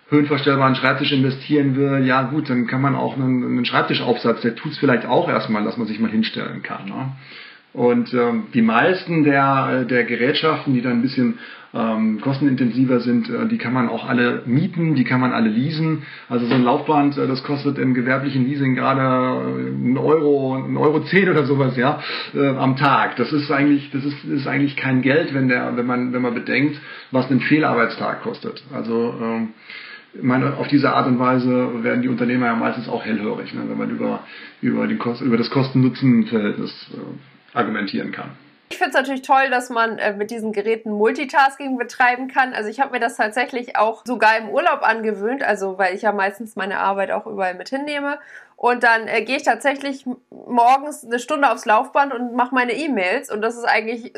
[0.09, 4.73] höhenverstellbaren Schreibtisch investieren will, ja gut, dann kann man auch einen, einen Schreibtischaufsatz, der tut
[4.73, 6.85] es vielleicht auch erstmal, dass man sich mal hinstellen kann.
[6.85, 7.11] Ne?
[7.73, 11.39] Und ähm, die meisten der, äh, der Gerätschaften, die dann ein bisschen
[11.73, 16.03] ähm, kostenintensiver sind, äh, die kann man auch alle mieten, die kann man alle leasen.
[16.29, 21.01] Also so ein Laufband, äh, das kostet im gewerblichen Leasing gerade einen Euro, einen Euro
[21.01, 22.01] zehn oder sowas, ja,
[22.33, 23.15] äh, am Tag.
[23.15, 26.33] Das ist eigentlich, das ist, ist eigentlich kein Geld, wenn der, wenn man, wenn man
[26.33, 26.79] bedenkt,
[27.11, 28.63] was ein Fehlarbeitstag kostet.
[28.73, 29.49] Also ähm,
[30.13, 33.61] ich meine, auf diese Art und Weise werden die Unternehmer ja meistens auch hellhörig, ne,
[33.67, 34.23] wenn man über,
[34.61, 38.31] über, den Kost, über das Kosten-Nutzen-Verhältnis äh, argumentieren kann.
[38.71, 42.53] Ich finde es natürlich toll, dass man äh, mit diesen Geräten Multitasking betreiben kann.
[42.53, 46.13] Also ich habe mir das tatsächlich auch sogar im Urlaub angewöhnt, also weil ich ja
[46.13, 48.17] meistens meine Arbeit auch überall mit hinnehme.
[48.61, 53.31] Und dann äh, gehe ich tatsächlich morgens eine Stunde aufs Laufband und mache meine E-Mails.
[53.31, 54.13] Und das ist eigentlich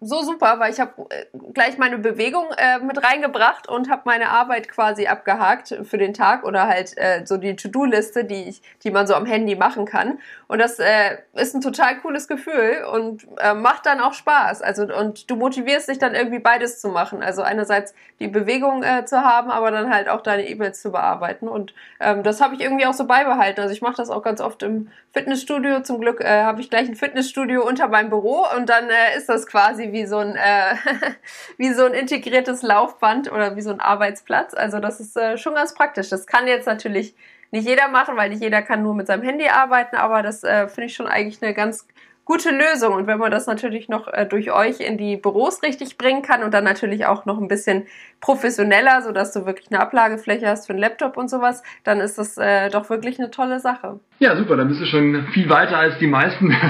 [0.00, 4.28] so super, weil ich habe äh, gleich meine Bewegung äh, mit reingebracht und habe meine
[4.28, 8.92] Arbeit quasi abgehakt für den Tag oder halt äh, so die To-Do-Liste, die, ich, die
[8.92, 10.20] man so am Handy machen kann.
[10.46, 14.62] Und das äh, ist ein total cooles Gefühl und äh, macht dann auch Spaß.
[14.62, 17.20] Also und du motivierst dich dann irgendwie beides zu machen.
[17.20, 21.48] Also einerseits die Bewegung äh, zu haben, aber dann halt auch deine E-Mails zu bearbeiten.
[21.48, 23.60] Und ähm, das habe ich irgendwie auch so beibehalten.
[23.60, 25.80] Also ich mache das auch ganz oft im Fitnessstudio.
[25.80, 29.30] Zum Glück äh, habe ich gleich ein Fitnessstudio unter meinem Büro und dann äh, ist
[29.30, 30.74] das quasi wie so ein äh,
[31.56, 34.52] wie so ein integriertes Laufband oder wie so ein Arbeitsplatz.
[34.52, 36.10] Also das ist äh, schon ganz praktisch.
[36.10, 37.14] Das kann jetzt natürlich
[37.50, 40.68] nicht jeder machen, weil nicht jeder kann nur mit seinem Handy arbeiten, aber das äh,
[40.68, 41.88] finde ich schon eigentlich eine ganz
[42.28, 42.92] gute Lösung.
[42.94, 46.42] Und wenn man das natürlich noch äh, durch euch in die Büros richtig bringen kann
[46.42, 47.86] und dann natürlich auch noch ein bisschen
[48.20, 52.36] professioneller, sodass du wirklich eine Ablagefläche hast für einen Laptop und sowas, dann ist das
[52.36, 53.98] äh, doch wirklich eine tolle Sache.
[54.18, 56.54] Ja, super, dann bist du schon viel weiter als die meisten.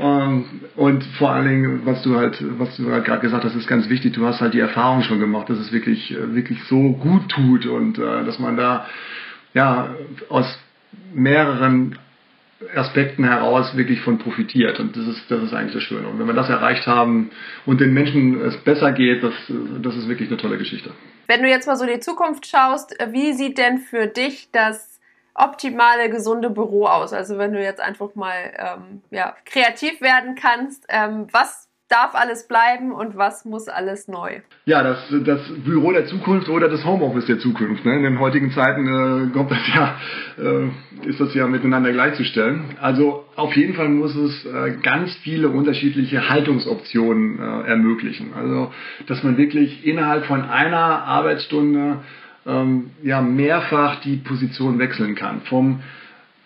[0.00, 3.68] Ähm, und vor allen Dingen, was du halt, was du halt gerade gesagt hast, ist
[3.68, 4.14] ganz wichtig.
[4.14, 7.66] Du hast halt die Erfahrung schon gemacht, dass es wirklich, äh, wirklich so gut tut
[7.66, 8.86] und äh, dass man da
[9.52, 9.94] ja,
[10.30, 10.58] aus
[11.12, 11.98] mehreren
[12.74, 14.80] Aspekten heraus wirklich von profitiert.
[14.80, 16.08] Und das ist, das ist eigentlich das Schöne.
[16.08, 17.30] Und wenn wir das erreicht haben
[17.66, 19.34] und den Menschen es besser geht, das,
[19.82, 20.90] das ist wirklich eine tolle Geschichte.
[21.26, 25.00] Wenn du jetzt mal so in die Zukunft schaust, wie sieht denn für dich das
[25.34, 27.12] optimale, gesunde Büro aus?
[27.12, 31.61] Also wenn du jetzt einfach mal ähm, ja, kreativ werden kannst, ähm, was
[31.92, 34.40] darf alles bleiben und was muss alles neu?
[34.64, 37.84] Ja, das, das Büro der Zukunft oder das Homeoffice der Zukunft.
[37.84, 37.96] Ne?
[37.96, 39.96] In den heutigen Zeiten äh, kommt das ja,
[40.38, 42.76] äh, ist das ja miteinander gleichzustellen.
[42.80, 48.32] Also auf jeden Fall muss es äh, ganz viele unterschiedliche Haltungsoptionen äh, ermöglichen.
[48.34, 48.72] Also
[49.06, 51.98] dass man wirklich innerhalb von einer Arbeitsstunde
[52.46, 55.42] ähm, ja mehrfach die Position wechseln kann.
[55.42, 55.80] Vom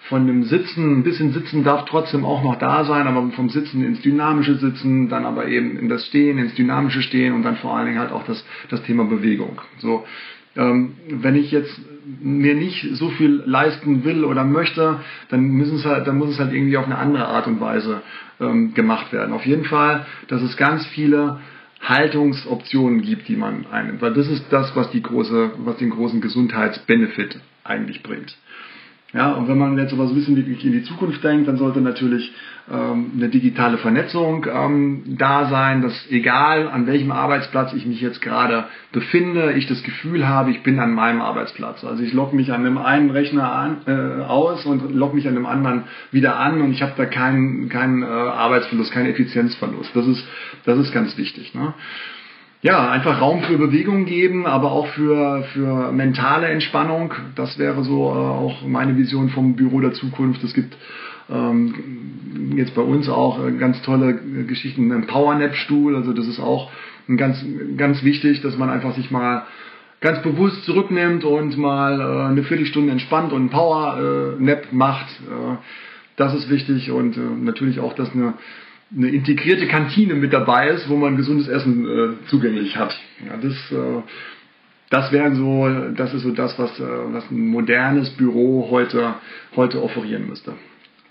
[0.09, 3.85] von dem Sitzen, ein bisschen Sitzen darf trotzdem auch noch da sein, aber vom Sitzen
[3.85, 7.77] ins dynamische Sitzen, dann aber eben in das Stehen, ins dynamische Stehen und dann vor
[7.77, 9.61] allen Dingen halt auch das, das Thema Bewegung.
[9.79, 10.05] So,
[10.57, 11.81] ähm, wenn ich jetzt
[12.21, 16.38] mir nicht so viel leisten will oder möchte, dann müssen es halt, dann muss es
[16.38, 18.03] halt irgendwie auf eine andere Art und Weise
[18.40, 19.35] ähm, gemacht werden.
[19.35, 21.40] Auf jeden Fall, dass es ganz viele
[21.83, 26.21] Haltungsoptionen gibt, die man einnimmt, weil das ist das, was die große, was den großen
[26.21, 28.37] Gesundheitsbenefit eigentlich bringt.
[29.12, 31.81] Ja, und wenn man jetzt aber so ein bisschen in die Zukunft denkt, dann sollte
[31.81, 32.35] natürlich
[32.69, 38.21] ähm, eine digitale Vernetzung ähm, da sein, dass egal an welchem Arbeitsplatz ich mich jetzt
[38.21, 41.85] gerade befinde, ich das Gefühl habe, ich bin an meinem Arbeitsplatz.
[41.85, 45.37] Also ich logge mich an einem einen Rechner an, äh, aus und logge mich an
[45.37, 49.95] einem anderen wieder an und ich habe da keinen keinen äh, Arbeitsverlust, keinen Effizienzverlust.
[49.95, 50.27] Das ist
[50.64, 51.55] das ist ganz wichtig.
[51.55, 51.75] Ne?
[52.66, 57.14] Ja, einfach Raum für Bewegung geben, aber auch für, für mentale Entspannung.
[57.37, 60.42] Das wäre so äh, auch meine Vision vom Büro der Zukunft.
[60.42, 60.76] Es gibt
[61.31, 64.16] ähm, jetzt bei uns auch äh, ganz tolle
[64.48, 65.94] Geschichten, ein Powernap-Stuhl.
[65.94, 66.72] Also das ist auch
[67.16, 67.44] ganz,
[67.76, 69.44] ganz wichtig, dass man einfach sich mal
[70.00, 75.07] ganz bewusst zurücknimmt und mal äh, eine Viertelstunde entspannt und ein Power-Nap macht.
[75.20, 75.57] Äh,
[76.16, 78.35] das ist wichtig und äh, natürlich auch, dass eine
[78.94, 82.96] eine integrierte Kantine mit dabei ist, wo man gesundes Essen äh, zugänglich hat.
[83.27, 84.03] Ja, das, äh,
[84.90, 89.14] das wären so, das ist so das, was, äh, was ein modernes Büro heute,
[89.57, 90.55] heute offerieren müsste.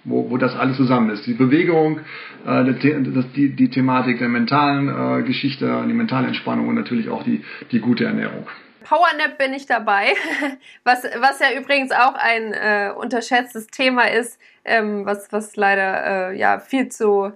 [0.06, 1.26] Wo, wo das alles zusammen ist.
[1.26, 2.00] Die Bewegung,
[2.46, 7.24] äh, das, die, die Thematik der mentalen äh, Geschichte, die mentale Entspannung und natürlich auch
[7.24, 8.48] die, die gute Ernährung.
[8.84, 10.10] Powernap bin ich dabei,
[10.84, 16.60] was, was ja übrigens auch ein äh, unterschätztes Thema ist, ähm, was, was leider ja
[16.60, 17.34] viel zu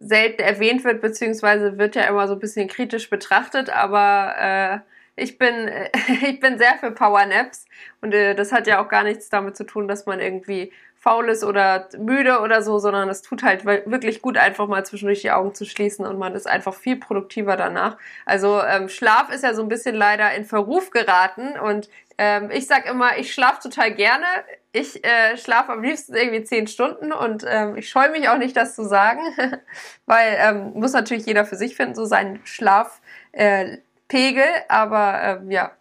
[0.00, 4.78] selten erwähnt wird, beziehungsweise wird ja immer so ein bisschen kritisch betrachtet, aber äh,
[5.16, 5.70] ich bin,
[6.22, 7.66] ich bin sehr für Powernaps
[8.00, 11.28] und äh, das hat ja auch gar nichts damit zu tun, dass man irgendwie faul
[11.28, 15.30] ist oder müde oder so, sondern es tut halt wirklich gut, einfach mal zwischendurch die
[15.30, 17.96] Augen zu schließen und man ist einfach viel produktiver danach.
[18.26, 22.66] Also ähm, Schlaf ist ja so ein bisschen leider in Verruf geraten und ähm, ich
[22.66, 24.26] sag immer, ich schlafe total gerne.
[24.72, 28.56] Ich äh, schlafe am liebsten irgendwie zehn Stunden und ähm, ich scheue mich auch nicht,
[28.56, 29.20] das zu sagen,
[30.06, 33.62] weil ähm, muss natürlich jeder für sich finden, so seinen Schlafpegel.
[34.10, 35.72] Äh, aber ähm, ja,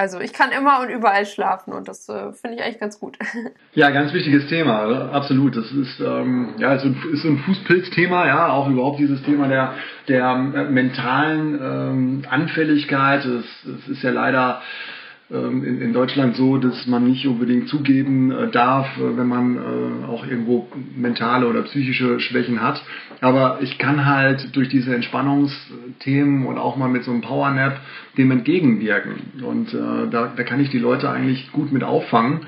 [0.00, 3.18] also ich kann immer und überall schlafen und das äh, finde ich eigentlich ganz gut.
[3.74, 5.56] Ja, ganz wichtiges Thema, absolut.
[5.56, 9.74] Das ist ähm, ja ist so ein, Fußpilzthema, ja, auch überhaupt dieses Thema der
[10.08, 13.24] der äh, mentalen ähm, Anfälligkeit.
[13.24, 13.44] Es,
[13.88, 14.99] ist ja leider ähm,
[15.36, 20.06] in, in Deutschland so, dass man nicht unbedingt zugeben äh, darf, äh, wenn man äh,
[20.06, 22.82] auch irgendwo mentale oder psychische Schwächen hat.
[23.20, 27.80] Aber ich kann halt durch diese Entspannungsthemen und auch mal mit so einem Powernap
[28.18, 29.42] dem entgegenwirken.
[29.44, 32.40] Und äh, da, da kann ich die Leute eigentlich gut mit auffangen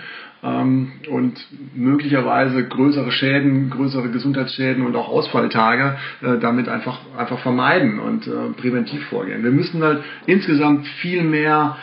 [0.42, 1.38] ähm, und
[1.74, 8.30] möglicherweise größere Schäden, größere Gesundheitsschäden und auch Ausfalltage äh, damit einfach, einfach vermeiden und äh,
[8.60, 9.44] präventiv vorgehen.
[9.44, 11.76] Wir müssen halt insgesamt viel mehr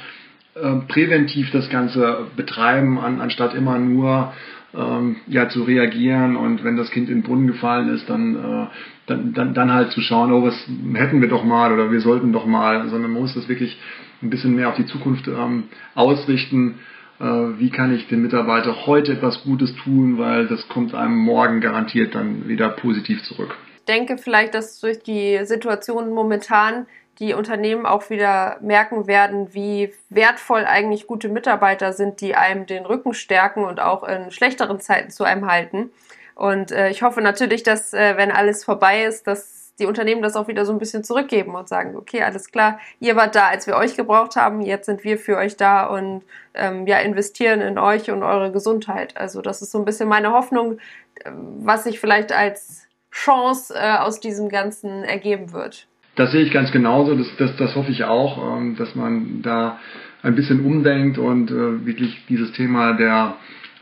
[0.88, 4.34] präventiv das Ganze betreiben, an, anstatt immer nur
[4.74, 8.68] ähm, ja, zu reagieren und wenn das Kind in den Brunnen gefallen ist, dann, äh,
[9.08, 10.56] dann, dann, dann halt zu schauen, oh, was
[10.94, 13.80] hätten wir doch mal oder wir sollten doch mal, sondern man muss das wirklich
[14.22, 15.64] ein bisschen mehr auf die Zukunft ähm,
[15.96, 16.80] ausrichten.
[17.20, 21.62] Äh, wie kann ich den Mitarbeiter heute etwas Gutes tun, weil das kommt einem morgen
[21.62, 23.56] garantiert dann wieder positiv zurück.
[23.80, 26.86] Ich denke vielleicht, dass durch die Situation momentan
[27.20, 32.86] die Unternehmen auch wieder merken werden, wie wertvoll eigentlich gute Mitarbeiter sind, die einem den
[32.86, 35.92] Rücken stärken und auch in schlechteren Zeiten zu einem halten.
[36.36, 40.38] Und äh, ich hoffe natürlich, dass, äh, wenn alles vorbei ist, dass die Unternehmen das
[40.38, 43.68] auch wieder so ein bisschen zurückgeben und sagen, okay, alles klar, ihr wart da, als
[43.68, 47.78] wir euch gebraucht haben, jetzt sind wir für euch da und ähm, ja, investieren in
[47.78, 49.18] euch und eure Gesundheit.
[49.18, 50.80] Also das ist so ein bisschen meine Hoffnung,
[51.16, 55.89] äh, was sich vielleicht als Chance äh, aus diesem Ganzen ergeben wird.
[56.20, 59.80] Das sehe ich ganz genauso, das, das, das hoffe ich auch, ähm, dass man da
[60.22, 63.38] ein bisschen umdenkt und äh, wirklich dieses Thema der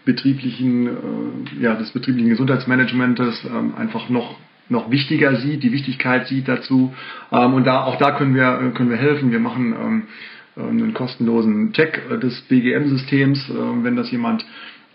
[0.05, 4.35] betrieblichen, äh, ja, des betrieblichen Gesundheitsmanagements ähm, einfach noch
[4.69, 6.93] noch wichtiger sieht, die Wichtigkeit sieht dazu.
[7.31, 9.31] Ähm, und da, auch da können wir, äh, können wir helfen.
[9.31, 10.05] Wir machen
[10.55, 13.51] einen kostenlosen Check des BGM-Systems,
[13.83, 14.43] wenn das jemand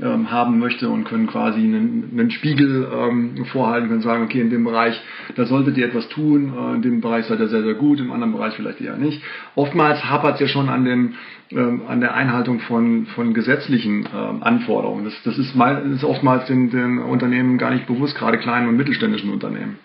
[0.03, 4.50] ähm, haben möchte und können quasi einen, einen Spiegel ähm, vorhalten, können sagen, okay, in
[4.50, 5.00] dem Bereich,
[5.36, 8.11] da solltet ihr etwas tun, äh, in dem Bereich seid ihr sehr, sehr gut, im
[8.11, 9.22] anderen Bereich vielleicht eher nicht.
[9.55, 11.14] Oftmals hapert es ja schon an, den,
[11.50, 15.05] ähm, an der Einhaltung von, von gesetzlichen ähm, Anforderungen.
[15.05, 18.76] Das, das ist, mal, ist oftmals den, den Unternehmen gar nicht bewusst, gerade kleinen und
[18.76, 19.78] mittelständischen Unternehmen.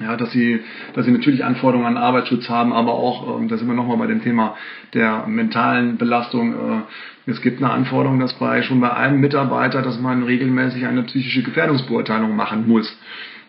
[0.00, 0.60] Ja, dass sie,
[0.94, 4.06] dass sie natürlich Anforderungen an Arbeitsschutz haben, aber auch, ähm, da sind wir nochmal bei
[4.06, 4.56] dem Thema
[4.94, 6.52] der mentalen Belastung.
[6.52, 11.02] Äh, es gibt eine Anforderung, dass bei schon bei einem Mitarbeiter, dass man regelmäßig eine
[11.02, 12.96] psychische Gefährdungsbeurteilung machen muss.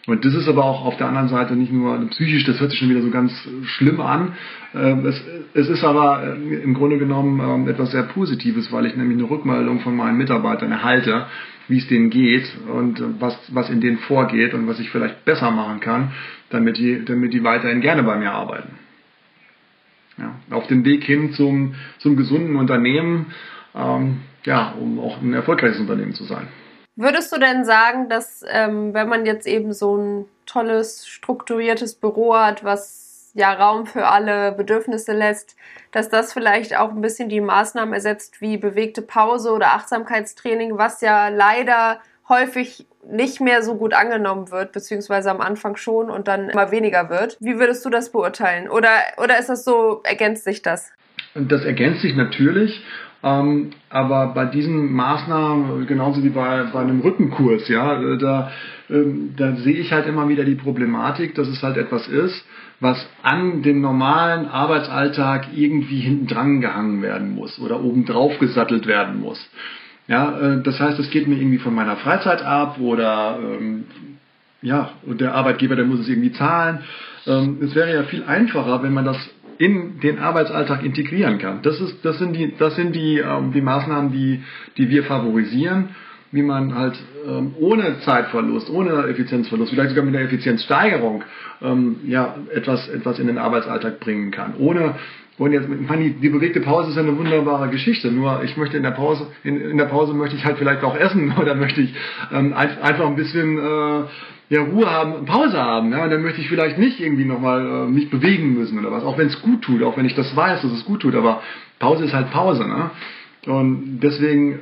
[0.07, 2.79] Und das ist aber auch auf der anderen Seite nicht nur psychisch, das hört sich
[2.79, 3.31] schon wieder so ganz
[3.65, 4.33] schlimm an.
[4.73, 5.23] Ähm, es,
[5.53, 9.29] es ist aber äh, im Grunde genommen ähm, etwas sehr Positives, weil ich nämlich eine
[9.29, 11.27] Rückmeldung von meinen Mitarbeitern erhalte,
[11.67, 15.51] wie es denen geht und was, was in denen vorgeht und was ich vielleicht besser
[15.51, 16.11] machen kann,
[16.49, 18.77] damit die, damit die weiterhin gerne bei mir arbeiten.
[20.17, 23.33] Ja, auf dem Weg hin zum, zum gesunden Unternehmen,
[23.73, 26.47] ähm, ja, um auch ein erfolgreiches Unternehmen zu sein.
[26.95, 32.35] Würdest du denn sagen, dass ähm, wenn man jetzt eben so ein tolles, strukturiertes Büro
[32.35, 35.55] hat, was ja Raum für alle Bedürfnisse lässt,
[35.91, 41.01] dass das vielleicht auch ein bisschen die Maßnahmen ersetzt wie bewegte Pause oder Achtsamkeitstraining, was
[41.01, 46.49] ja leider häufig nicht mehr so gut angenommen wird, beziehungsweise am Anfang schon und dann
[46.49, 47.37] immer weniger wird.
[47.39, 48.69] Wie würdest du das beurteilen?
[48.69, 50.91] Oder, oder ist das so, ergänzt sich das?
[51.33, 52.83] Das ergänzt sich natürlich.
[53.21, 58.51] Ähm, aber bei diesen Maßnahmen, genauso wie bei, bei einem Rückenkurs, ja, da,
[58.89, 62.45] ähm, da sehe ich halt immer wieder die Problematik, dass es halt etwas ist,
[62.79, 69.19] was an dem normalen Arbeitsalltag irgendwie hinten dran gehangen werden muss oder obendrauf gesattelt werden
[69.19, 69.49] muss.
[70.09, 73.85] Ja, äh, das heißt, es geht mir irgendwie von meiner Freizeit ab oder ähm,
[74.61, 76.79] ja, und der Arbeitgeber, der muss es irgendwie zahlen.
[77.25, 79.17] Ähm, es wäre ja viel einfacher, wenn man das
[79.57, 81.61] in den Arbeitsalltag integrieren kann.
[81.61, 84.43] Das ist, das sind die, das sind die, ähm, die Maßnahmen, die,
[84.77, 85.89] die wir favorisieren
[86.31, 86.95] wie man halt
[87.27, 91.23] ähm, ohne Zeitverlust, ohne Effizienzverlust, vielleicht sogar mit der Effizienzsteigerung
[91.61, 94.55] ähm, ja, etwas, etwas in den Arbeitsalltag bringen kann.
[94.57, 94.95] Ohne,
[95.39, 98.11] und jetzt, meine, die, die bewegte Pause ist ja eine wunderbare Geschichte.
[98.11, 100.95] Nur ich möchte in der Pause, in, in der Pause möchte ich halt vielleicht auch
[100.95, 101.95] essen oder möchte ich
[102.31, 104.03] ähm, einfach ein bisschen äh,
[104.49, 105.93] ja, Ruhe haben, Pause haben.
[105.93, 106.03] Ja?
[106.03, 109.03] Und dann möchte ich vielleicht nicht irgendwie nochmal äh, mich bewegen müssen oder was.
[109.03, 111.15] Auch wenn es gut tut, auch wenn ich das weiß, dass es gut tut.
[111.15, 111.41] Aber
[111.79, 112.67] Pause ist halt Pause.
[112.67, 112.91] Ne?
[113.45, 114.59] Und deswegen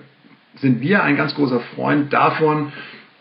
[0.58, 2.72] sind wir ein ganz großer Freund davon,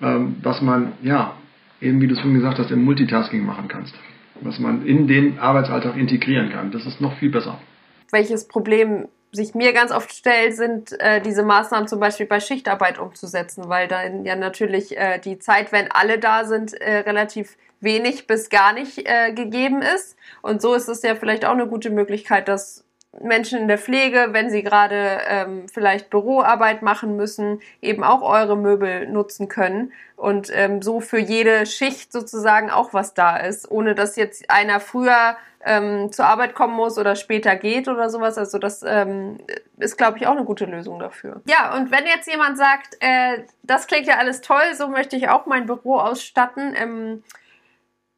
[0.02, 1.36] ähm, was man, ja,
[1.80, 3.94] eben wie du es schon gesagt hast, im Multitasking machen kannst.
[4.42, 6.70] Was man in den Arbeitsalltag integrieren kann.
[6.70, 7.58] Das ist noch viel besser.
[8.10, 12.98] Welches Problem sich mir ganz oft stellt, sind äh, diese Maßnahmen zum Beispiel bei Schichtarbeit
[12.98, 18.26] umzusetzen, weil dann ja natürlich äh, die Zeit, wenn alle da sind, äh, relativ wenig
[18.26, 20.16] bis gar nicht äh, gegeben ist.
[20.42, 22.85] Und so ist es ja vielleicht auch eine gute Möglichkeit, das
[23.20, 28.56] Menschen in der Pflege, wenn sie gerade ähm, vielleicht Büroarbeit machen müssen, eben auch eure
[28.56, 33.94] Möbel nutzen können und ähm, so für jede Schicht sozusagen auch was da ist, ohne
[33.94, 38.38] dass jetzt einer früher ähm, zur Arbeit kommen muss oder später geht oder sowas.
[38.38, 39.38] Also das ähm,
[39.78, 41.42] ist, glaube ich, auch eine gute Lösung dafür.
[41.46, 45.28] Ja, und wenn jetzt jemand sagt, äh, das klingt ja alles toll, so möchte ich
[45.28, 46.74] auch mein Büro ausstatten.
[46.76, 47.24] Ähm,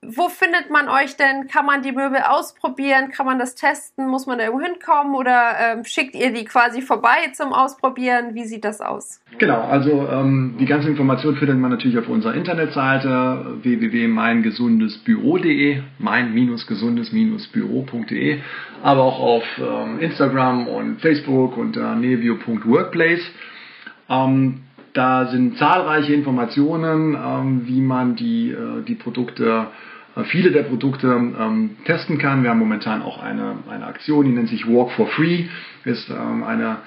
[0.06, 1.48] wo findet man euch denn?
[1.48, 3.10] Kann man die Möbel ausprobieren?
[3.10, 4.06] Kann man das testen?
[4.06, 5.16] Muss man da irgendwo hinkommen?
[5.16, 8.32] Oder ähm, schickt ihr die quasi vorbei zum Ausprobieren?
[8.34, 9.20] Wie sieht das aus?
[9.38, 18.38] Genau, also ähm, die ganze Information findet man natürlich auf unserer Internetseite www.meingesundesbüro.de, mein-gesundes-büro.de,
[18.84, 23.22] aber auch auf ähm, Instagram und Facebook unter nevio.workplace.
[24.08, 24.60] Ähm,
[24.94, 29.66] da sind zahlreiche Informationen, ähm, wie man die, äh, die Produkte
[30.16, 32.42] äh, viele der Produkte ähm, testen kann.
[32.42, 35.46] Wir haben momentan auch eine, eine Aktion, die nennt sich Walk for Free,
[35.84, 36.78] ist ähm, eine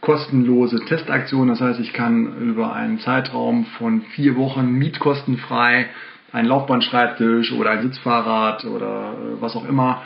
[0.00, 1.48] kostenlose Testaktion.
[1.48, 5.86] Das heißt, ich kann über einen Zeitraum von vier Wochen mietkostenfrei
[6.32, 10.02] einen Laufbandschreibtisch oder ein Sitzfahrrad oder äh, was auch immer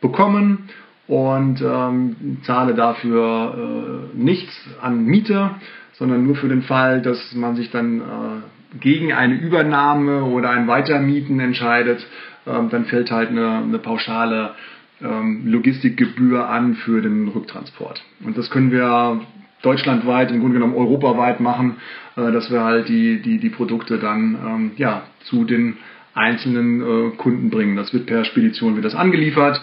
[0.00, 0.70] bekommen
[1.06, 5.50] und ähm, zahle dafür äh, nichts an Miete,
[5.92, 10.66] sondern nur für den Fall, dass man sich dann äh, gegen eine Übernahme oder ein
[10.66, 12.06] Weitermieten entscheidet,
[12.46, 14.54] ähm, dann fällt halt eine, eine pauschale
[15.02, 18.02] ähm, Logistikgebühr an für den Rücktransport.
[18.24, 19.20] Und das können wir
[19.62, 21.76] deutschlandweit, im Grunde genommen europaweit machen,
[22.16, 25.76] äh, dass wir halt die, die, die Produkte dann ähm, ja, zu den
[26.14, 27.76] einzelnen äh, Kunden bringen.
[27.76, 29.60] Das wird per Spedition wird das angeliefert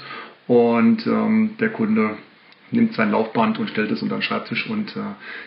[0.47, 2.17] und ähm, der Kunde
[2.71, 5.01] nimmt sein Laufband und stellt es unter den Schreibtisch und äh,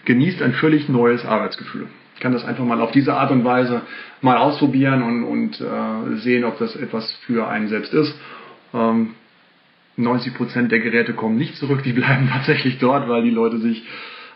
[0.05, 1.89] genießt ein völlig neues Arbeitsgefühl.
[2.15, 3.83] Ich kann das einfach mal auf diese Art und Weise
[4.21, 8.15] mal ausprobieren und, und äh, sehen, ob das etwas für einen selbst ist.
[8.75, 9.15] Ähm,
[9.97, 13.85] 90 Prozent der Geräte kommen nicht zurück, die bleiben tatsächlich dort, weil die Leute sich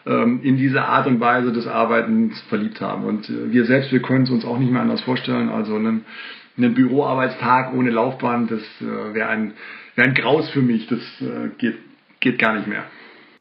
[0.07, 3.05] ähm, in diese Art und Weise des Arbeitens verliebt haben.
[3.05, 5.49] Und äh, wir selbst, wir können es uns auch nicht mehr anders vorstellen.
[5.49, 6.05] Also einen,
[6.57, 9.55] einen Büroarbeitstag ohne Laufband, das äh, wäre ein,
[9.95, 10.87] wär ein Graus für mich.
[10.87, 11.76] Das äh, geht,
[12.27, 12.85] geht gar nicht mehr.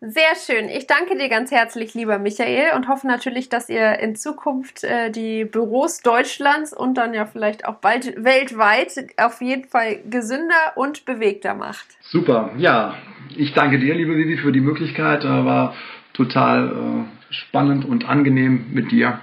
[0.02, 0.70] Sehr schön.
[0.70, 5.10] Ich danke dir ganz herzlich, lieber Michael, und hoffe natürlich, dass ihr in Zukunft äh,
[5.10, 11.06] die Büros Deutschlands und dann ja vielleicht auch bald weltweit auf jeden Fall gesünder und
[11.06, 11.88] bewegter macht.
[12.02, 12.52] Super.
[12.58, 12.96] Ja,
[13.36, 15.24] ich danke dir, liebe Vivi, für die Möglichkeit.
[15.24, 15.74] Äh, war
[16.14, 19.20] total äh, spannend und angenehm mit dir.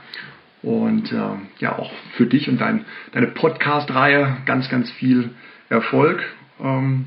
[0.63, 1.19] Und äh,
[1.59, 5.31] ja, auch für dich und dein, deine Podcast-Reihe ganz, ganz viel
[5.69, 6.25] Erfolg.
[6.61, 7.07] Ähm,